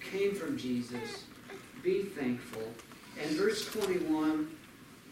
came 0.00 0.34
from 0.34 0.58
Jesus. 0.58 1.24
Be 1.82 2.02
thankful. 2.02 2.64
And 3.22 3.30
verse 3.36 3.64
21, 3.66 4.50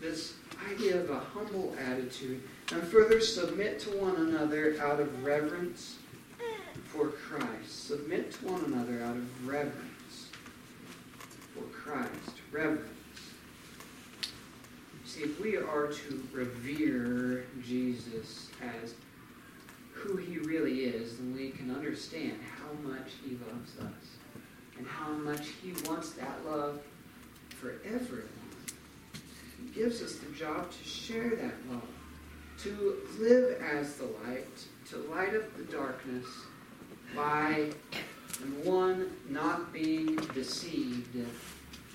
this 0.01 0.35
idea 0.73 1.01
of 1.01 1.11
a 1.11 1.21
humble 1.21 1.75
attitude. 1.89 2.43
And 2.73 2.83
further, 2.83 3.21
submit 3.21 3.79
to 3.81 3.91
one 3.91 4.17
another 4.17 4.77
out 4.81 4.99
of 4.99 5.25
reverence 5.25 5.99
for 6.87 7.09
Christ. 7.09 7.87
Submit 7.87 8.33
to 8.33 8.47
one 8.47 8.65
another 8.65 9.03
out 9.05 9.17
of 9.17 9.49
reverence 9.49 10.29
for 11.55 11.63
Christ. 11.73 12.41
Reverence. 12.51 12.98
See, 15.19 15.25
if 15.25 15.41
we 15.41 15.57
are 15.57 15.89
to 15.89 16.29
revere 16.33 17.47
Jesus 17.65 18.51
as 18.63 18.95
who 19.93 20.17
he 20.17 20.39
really 20.39 20.85
is, 20.85 21.17
then 21.17 21.35
we 21.35 21.51
can 21.51 21.75
understand 21.75 22.39
how 22.57 22.89
much 22.89 23.11
he 23.25 23.37
loves 23.51 23.79
us 23.79 24.17
and 24.77 24.87
how 24.87 25.11
much 25.11 25.49
he 25.63 25.73
wants 25.89 26.11
that 26.11 26.45
love 26.47 26.81
for 27.49 27.75
everyone. 27.85 28.29
He 29.61 29.81
gives 29.81 30.03
us 30.03 30.17
the 30.17 30.31
job 30.33 30.71
to 30.71 30.89
share 30.89 31.31
that 31.31 31.55
love, 31.69 31.89
to 32.63 32.99
live 33.19 33.61
as 33.61 33.97
the 33.97 34.07
light, 34.27 34.47
to 34.91 34.99
light 35.11 35.35
up 35.35 35.57
the 35.57 35.65
darkness 35.65 36.27
by, 37.17 37.71
number 38.41 38.71
one, 38.71 39.11
not 39.29 39.73
being 39.73 40.15
deceived 40.33 41.17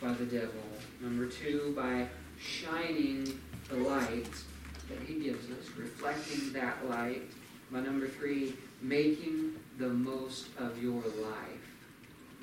by 0.01 0.11
the 0.13 0.25
devil. 0.25 0.61
Number 0.99 1.27
two, 1.27 1.73
by 1.73 2.07
shining 2.43 3.39
the 3.69 3.75
light 3.77 4.29
that 4.89 4.99
he 5.07 5.15
gives 5.15 5.49
us, 5.51 5.69
reflecting 5.77 6.53
that 6.53 6.89
light 6.89 7.23
my 7.73 7.79
number 7.79 8.07
three, 8.07 8.53
making 8.81 9.55
the 9.79 9.89
most 9.89 10.47
of 10.59 10.81
your 10.81 11.01
life, 11.01 11.75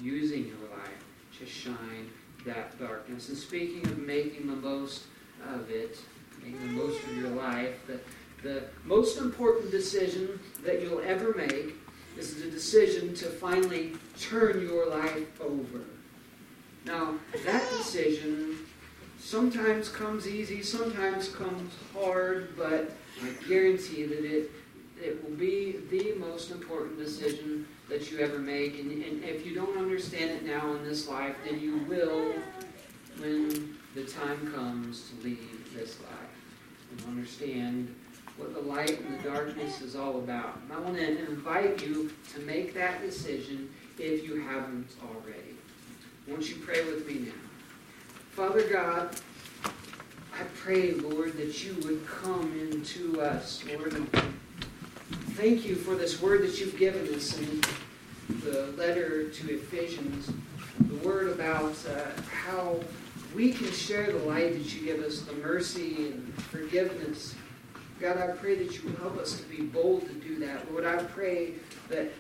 using 0.01 0.45
your 0.47 0.77
life 0.77 1.05
to 1.39 1.47
shine 1.47 2.11
that 2.45 2.77
darkness. 2.81 3.29
And 3.29 3.39
speaking 3.39 3.87
of 3.87 3.99
making 3.99 4.49
the 4.49 4.57
most 4.57 5.05
of 5.55 5.71
it, 5.71 5.99
making 6.43 6.61
the 6.61 6.83
most 6.83 7.01
of 7.05 7.17
your 7.17 7.31
life, 7.31 7.87
the, 7.87 8.01
the 8.43 8.65
most 8.85 9.19
important 9.19 9.71
decision 9.71 10.41
that 10.65 10.83
you'll 10.83 11.03
ever 11.03 11.33
make 11.35 11.77
is 12.19 12.43
the 12.43 12.51
decision 12.51 13.15
to 13.15 13.27
finally 13.27 13.93
turn 14.19 14.61
your 14.61 14.87
life 14.87 15.41
over. 15.41 15.85
Now, 16.85 17.15
that 17.45 17.71
decision 17.71 18.59
sometimes 19.21 19.89
comes 19.89 20.27
easy, 20.27 20.63
sometimes 20.63 21.29
comes 21.29 21.73
hard, 21.95 22.57
but 22.57 22.91
I 23.23 23.49
guarantee 23.49 24.05
that 24.07 24.25
it 24.25 24.51
it 25.03 25.23
will 25.25 25.37
be 25.37 25.79
the 25.91 26.13
most 26.19 26.51
important 26.51 26.99
decision 26.99 27.67
that 27.89 28.11
you 28.11 28.19
ever 28.19 28.39
make. 28.39 28.79
And, 28.79 28.91
and 29.03 29.25
if 29.25 29.47
you 29.47 29.55
don't 29.55 29.79
understand 29.79 30.31
it 30.31 30.45
now 30.45 30.75
in 30.75 30.85
this 30.85 31.09
life, 31.09 31.35
then 31.45 31.59
you 31.59 31.79
will 31.89 32.35
when 33.19 33.77
the 33.95 34.05
time 34.05 34.53
comes 34.53 35.11
to 35.11 35.25
leave 35.25 35.75
this 35.75 35.99
life 36.01 36.91
and 36.91 37.17
understand 37.17 37.95
what 38.37 38.55
the 38.55 38.61
light 38.61 39.01
and 39.01 39.19
the 39.19 39.23
darkness 39.23 39.81
is 39.81 39.97
all 39.97 40.19
about. 40.19 40.59
And 40.63 40.73
I 40.73 40.79
want 40.81 40.97
to 40.97 41.31
invite 41.31 41.83
you 41.83 42.11
to 42.35 42.41
make 42.41 42.75
that 42.75 43.03
decision 43.03 43.71
if 43.99 44.25
you 44.25 44.41
haven't 44.41 44.89
already. 45.03 45.57
Won't 46.29 46.49
you 46.49 46.57
pray 46.57 46.85
with 46.85 47.07
me 47.07 47.27
now? 47.27 47.50
Father 48.31 48.63
God, 48.69 49.17
I 49.65 50.45
pray, 50.55 50.93
Lord, 50.93 51.37
that 51.37 51.65
you 51.65 51.75
would 51.83 52.07
come 52.07 52.53
into 52.71 53.21
us, 53.21 53.63
Lord, 53.69 53.93
thank 55.33 55.67
you 55.67 55.75
for 55.75 55.97
this 55.97 56.23
word 56.23 56.43
that 56.43 56.61
you've 56.61 56.79
given 56.79 57.13
us 57.13 57.37
in 57.39 57.61
the 58.43 58.73
letter 58.79 59.29
to 59.29 59.55
Ephesians, 59.55 60.31
the 60.79 60.95
word 61.07 61.33
about 61.33 61.75
uh, 61.89 62.21
how 62.31 62.79
we 63.35 63.53
can 63.53 63.71
share 63.73 64.13
the 64.13 64.19
light 64.19 64.53
that 64.53 64.75
you 64.75 64.87
give 64.87 65.01
us, 65.01 65.23
the 65.23 65.35
mercy 65.35 66.07
and 66.07 66.35
forgiveness. 66.45 67.35
God, 68.01 68.17
I 68.17 68.29
pray 68.29 68.55
that 68.55 68.77
you 68.77 68.89
will 68.89 68.97
help 68.99 69.19
us 69.19 69.41
to 69.41 69.43
be 69.49 69.63
bold 69.63 70.07
to 70.07 70.15
do 70.15 70.39
that. 70.39 70.73
Lord, 70.73 70.87
I 70.87 71.03
pray 71.03 71.55
that 71.89 72.13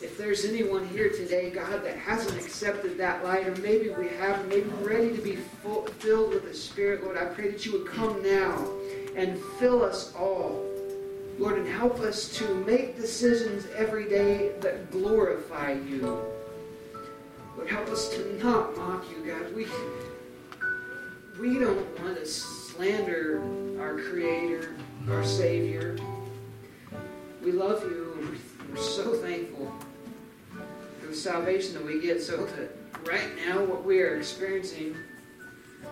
if 0.00 0.16
there's 0.16 0.44
anyone 0.44 0.86
here 0.88 1.10
today, 1.10 1.50
God, 1.50 1.82
that 1.84 1.96
hasn't 1.96 2.38
accepted 2.38 2.96
that 2.98 3.24
light, 3.24 3.46
or 3.46 3.56
maybe 3.56 3.90
we 3.90 4.08
have, 4.08 4.46
maybe 4.48 4.68
we're 4.68 4.88
ready 4.88 5.16
to 5.16 5.22
be 5.22 5.36
full, 5.36 5.86
filled 5.86 6.30
with 6.30 6.44
the 6.44 6.54
Spirit, 6.54 7.02
Lord, 7.02 7.16
I 7.16 7.24
pray 7.26 7.50
that 7.50 7.66
you 7.66 7.72
would 7.72 7.86
come 7.86 8.22
now 8.22 8.66
and 9.16 9.40
fill 9.58 9.82
us 9.82 10.14
all 10.14 10.68
Lord, 11.38 11.56
and 11.56 11.68
help 11.68 12.00
us 12.00 12.36
to 12.38 12.54
make 12.66 12.96
decisions 12.96 13.64
every 13.76 14.08
day 14.08 14.54
that 14.60 14.90
glorify 14.90 15.72
you. 15.72 16.20
Lord, 17.56 17.68
help 17.68 17.86
us 17.88 18.08
to 18.08 18.42
not 18.42 18.76
mock 18.76 19.04
you, 19.08 19.24
God. 19.24 19.54
We, 19.54 19.66
we 21.40 21.60
don't 21.60 22.00
want 22.00 22.16
to 22.16 22.26
slander 22.26 23.40
our 23.80 24.00
Creator, 24.00 24.74
our 25.08 25.24
Savior. 25.24 25.96
We 27.40 27.52
love 27.52 27.84
you, 27.84 28.36
we're 28.68 28.76
so 28.76 29.14
thankful 29.14 29.72
salvation 31.18 31.74
that 31.74 31.84
we 31.84 32.00
get 32.00 32.22
so 32.22 32.46
that 32.46 32.70
right 33.06 33.28
now 33.46 33.64
what 33.64 33.84
we 33.84 34.00
are 34.00 34.16
experiencing 34.16 34.96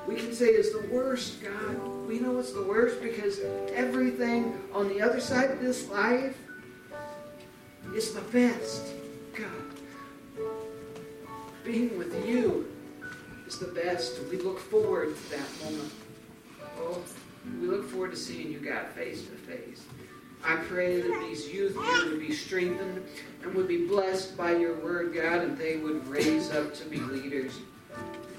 we 0.07 0.16
can 0.16 0.33
say 0.33 0.47
is 0.47 0.72
the 0.72 0.87
worst, 0.89 1.43
God. 1.43 2.07
We 2.07 2.20
know 2.20 2.39
it's 2.39 2.53
the 2.53 2.62
worst 2.62 3.03
because 3.03 3.41
everything 3.72 4.59
on 4.72 4.89
the 4.89 5.01
other 5.01 5.20
side 5.20 5.51
of 5.51 5.61
this 5.61 5.89
life 5.89 6.37
is 7.95 8.12
the 8.12 8.20
best. 8.20 8.87
God. 9.35 9.49
Being 11.64 11.99
with 11.99 12.27
you 12.27 12.72
is 13.47 13.59
the 13.59 13.66
best. 13.66 14.20
We 14.31 14.39
look 14.39 14.61
forward 14.61 15.16
to 15.16 15.31
that 15.31 15.64
moment. 15.64 15.93
Oh, 16.79 17.03
we 17.61 17.66
look 17.66 17.89
forward 17.91 18.12
to 18.12 18.16
seeing 18.16 18.53
you, 18.53 18.61
God, 18.61 18.87
face 18.89 19.22
to 19.22 19.31
face. 19.31 19.83
I 20.47 20.57
pray 20.68 21.01
that 21.01 21.20
these 21.20 21.49
youth 21.53 21.74
here 21.74 22.11
would 22.11 22.20
be 22.20 22.32
strengthened 22.32 23.05
and 23.42 23.55
would 23.55 23.66
be 23.66 23.86
blessed 23.86 24.36
by 24.36 24.55
your 24.55 24.76
word, 24.76 25.12
God, 25.12 25.42
and 25.42 25.59
they 25.59 25.76
would 25.76 26.07
raise 26.07 26.51
up 26.51 26.72
to 26.74 26.84
be 26.84 26.99
leaders 26.99 27.59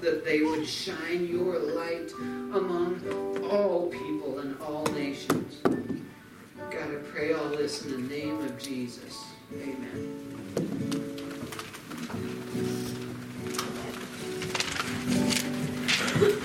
that 0.00 0.24
they 0.24 0.42
would 0.42 0.66
shine 0.66 1.26
your 1.26 1.58
light 1.58 2.12
among 2.18 3.02
all 3.50 3.88
people 3.88 4.38
and 4.38 4.58
all 4.60 4.84
nations. 4.86 5.60
God, 6.70 6.90
I 6.90 6.96
pray 7.12 7.32
all 7.32 7.48
this 7.48 7.84
in 7.84 7.92
the 7.92 8.14
name 8.14 8.38
of 8.40 8.58
Jesus. 8.58 9.24
Amen. 9.52 10.14